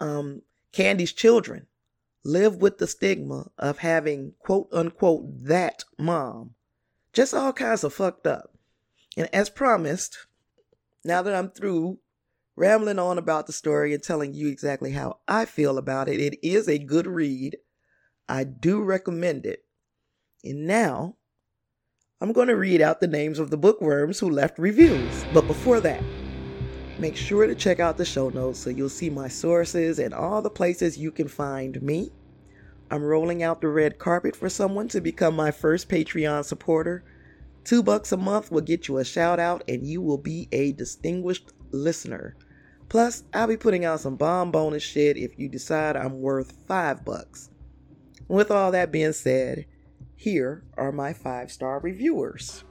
Um, 0.00 0.42
Candy's 0.72 1.12
children 1.12 1.68
live 2.26 2.56
with 2.56 2.78
the 2.78 2.86
stigma 2.86 3.50
of 3.56 3.78
having 3.78 4.34
quote 4.38 4.68
unquote 4.72 5.26
that 5.44 5.84
mom. 5.98 6.54
Just 7.12 7.32
all 7.32 7.52
kinds 7.52 7.84
of 7.84 7.94
fucked 7.94 8.26
up. 8.26 8.52
And 9.16 9.28
as 9.32 9.48
promised, 9.48 10.26
now 11.04 11.22
that 11.22 11.34
I'm 11.34 11.50
through 11.50 11.98
rambling 12.56 12.98
on 12.98 13.16
about 13.16 13.46
the 13.46 13.52
story 13.52 13.94
and 13.94 14.02
telling 14.02 14.34
you 14.34 14.48
exactly 14.48 14.92
how 14.92 15.20
I 15.28 15.44
feel 15.44 15.78
about 15.78 16.08
it, 16.08 16.20
it 16.20 16.38
is 16.46 16.68
a 16.68 16.78
good 16.78 17.06
read. 17.06 17.56
I 18.28 18.44
do 18.44 18.82
recommend 18.82 19.46
it. 19.46 19.64
And 20.42 20.66
now, 20.66 21.16
I'm 22.20 22.32
going 22.32 22.48
to 22.48 22.56
read 22.56 22.80
out 22.80 23.00
the 23.00 23.06
names 23.06 23.38
of 23.38 23.50
the 23.50 23.56
bookworms 23.56 24.18
who 24.18 24.30
left 24.30 24.58
reviews. 24.58 25.24
But 25.32 25.46
before 25.46 25.80
that, 25.80 26.02
Make 26.98 27.14
sure 27.14 27.46
to 27.46 27.54
check 27.54 27.78
out 27.78 27.98
the 27.98 28.06
show 28.06 28.30
notes 28.30 28.58
so 28.58 28.70
you'll 28.70 28.88
see 28.88 29.10
my 29.10 29.28
sources 29.28 29.98
and 29.98 30.14
all 30.14 30.40
the 30.40 30.48
places 30.48 30.96
you 30.96 31.10
can 31.10 31.28
find 31.28 31.82
me. 31.82 32.10
I'm 32.90 33.02
rolling 33.02 33.42
out 33.42 33.60
the 33.60 33.68
red 33.68 33.98
carpet 33.98 34.34
for 34.34 34.48
someone 34.48 34.88
to 34.88 35.02
become 35.02 35.36
my 35.36 35.50
first 35.50 35.90
Patreon 35.90 36.46
supporter. 36.46 37.04
Two 37.64 37.82
bucks 37.82 38.12
a 38.12 38.16
month 38.16 38.50
will 38.50 38.62
get 38.62 38.88
you 38.88 38.96
a 38.96 39.04
shout 39.04 39.38
out 39.38 39.62
and 39.68 39.86
you 39.86 40.00
will 40.00 40.16
be 40.16 40.48
a 40.52 40.72
distinguished 40.72 41.52
listener. 41.70 42.34
Plus, 42.88 43.24
I'll 43.34 43.48
be 43.48 43.58
putting 43.58 43.84
out 43.84 44.00
some 44.00 44.16
bomb 44.16 44.50
bonus 44.50 44.82
shit 44.82 45.18
if 45.18 45.38
you 45.38 45.50
decide 45.50 45.96
I'm 45.96 46.22
worth 46.22 46.54
five 46.66 47.04
bucks. 47.04 47.50
With 48.26 48.50
all 48.50 48.70
that 48.72 48.90
being 48.90 49.12
said, 49.12 49.66
here 50.14 50.64
are 50.78 50.92
my 50.92 51.12
five 51.12 51.52
star 51.52 51.78
reviewers. 51.78 52.64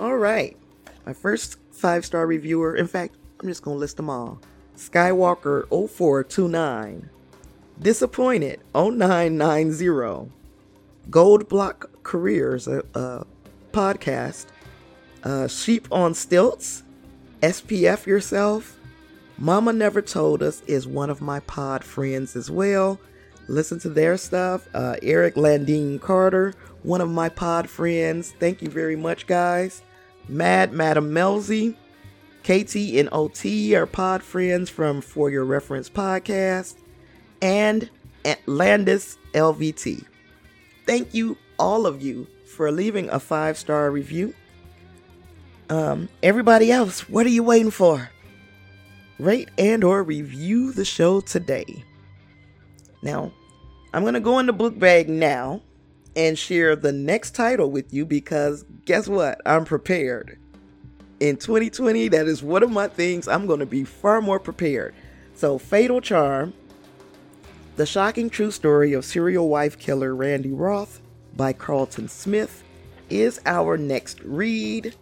All 0.00 0.16
right. 0.16 0.56
My 1.04 1.12
first 1.12 1.58
five 1.72 2.06
star 2.06 2.26
reviewer, 2.26 2.74
in 2.74 2.86
fact, 2.86 3.16
I'm 3.38 3.48
just 3.48 3.62
going 3.62 3.74
to 3.74 3.78
list 3.78 3.98
them 3.98 4.08
all. 4.08 4.40
Skywalker 4.78 5.68
0429. 5.68 7.10
Disappointed 7.78 8.60
0990. 8.74 10.30
Gold 11.10 11.50
Block 11.50 11.90
Careers, 12.02 12.66
a, 12.66 12.82
a 12.94 13.26
podcast. 13.72 14.46
Uh, 15.22 15.46
Sheep 15.46 15.86
on 15.92 16.14
Stilts. 16.14 16.82
SPF 17.42 18.06
Yourself. 18.06 18.78
Mama 19.36 19.74
Never 19.74 20.00
Told 20.00 20.42
Us 20.42 20.62
is 20.66 20.86
one 20.86 21.10
of 21.10 21.20
my 21.20 21.40
pod 21.40 21.84
friends 21.84 22.36
as 22.36 22.50
well. 22.50 22.98
Listen 23.48 23.78
to 23.80 23.90
their 23.90 24.16
stuff. 24.16 24.66
Uh, 24.72 24.96
Eric 25.02 25.34
Landine 25.34 26.00
Carter, 26.00 26.54
one 26.84 27.02
of 27.02 27.10
my 27.10 27.28
pod 27.28 27.68
friends. 27.68 28.32
Thank 28.40 28.62
you 28.62 28.70
very 28.70 28.96
much, 28.96 29.26
guys. 29.26 29.82
Mad 30.28 30.72
Madam 30.72 31.10
Melzy, 31.10 31.74
KT 32.42 32.98
and 32.98 33.08
OT 33.12 33.74
are 33.74 33.86
pod 33.86 34.22
friends 34.22 34.70
from 34.70 35.00
For 35.00 35.30
Your 35.30 35.44
Reference 35.44 35.90
podcast, 35.90 36.76
and 37.42 37.90
Atlantis 38.24 39.18
LVT. 39.32 40.04
Thank 40.86 41.14
you, 41.14 41.36
all 41.58 41.86
of 41.86 42.02
you, 42.02 42.26
for 42.46 42.70
leaving 42.70 43.08
a 43.10 43.20
five 43.20 43.58
star 43.58 43.90
review. 43.90 44.34
Um, 45.68 46.08
everybody 46.22 46.72
else, 46.72 47.08
what 47.08 47.26
are 47.26 47.30
you 47.30 47.44
waiting 47.44 47.70
for? 47.70 48.10
Rate 49.18 49.50
and 49.58 49.84
or 49.84 50.02
review 50.02 50.72
the 50.72 50.84
show 50.84 51.20
today. 51.20 51.84
Now, 53.02 53.32
I'm 53.92 54.04
gonna 54.04 54.20
go 54.20 54.38
in 54.38 54.46
the 54.46 54.52
book 54.52 54.78
bag 54.78 55.08
now 55.08 55.62
and 56.16 56.38
share 56.38 56.76
the 56.76 56.92
next 56.92 57.34
title 57.34 57.70
with 57.70 57.92
you 57.92 58.04
because 58.04 58.64
guess 58.84 59.08
what? 59.08 59.40
I'm 59.46 59.64
prepared. 59.64 60.38
In 61.20 61.36
2020, 61.36 62.08
that 62.08 62.26
is 62.26 62.42
one 62.42 62.62
of 62.62 62.70
my 62.70 62.88
things. 62.88 63.28
I'm 63.28 63.46
going 63.46 63.60
to 63.60 63.66
be 63.66 63.84
far 63.84 64.20
more 64.20 64.40
prepared. 64.40 64.94
So, 65.34 65.58
Fatal 65.58 66.00
Charm 66.00 66.54
The 67.76 67.86
Shocking 67.86 68.30
True 68.30 68.50
Story 68.50 68.92
of 68.92 69.04
Serial 69.04 69.48
Wife 69.48 69.78
Killer 69.78 70.14
Randy 70.14 70.52
Roth 70.52 71.00
by 71.36 71.52
Carlton 71.52 72.08
Smith 72.08 72.64
is 73.08 73.40
our 73.44 73.76
next 73.76 74.20
read. 74.22 74.94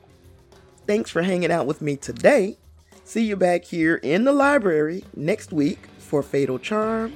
Thanks 0.87 1.11
for 1.11 1.23
hanging 1.23 1.53
out 1.53 1.67
with 1.67 1.83
me 1.83 1.97
today. 1.97 2.59
See 3.05 3.25
you 3.25 3.37
back 3.37 3.65
here 3.65 3.97
in 3.97 4.25
the 4.25 4.33
library 4.33 5.05
next 5.15 5.53
week 5.53 5.79
for 5.99 6.23
Fatal 6.23 6.59
Charm. 6.59 7.15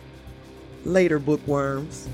Later, 0.85 1.19
bookworms. 1.19 2.09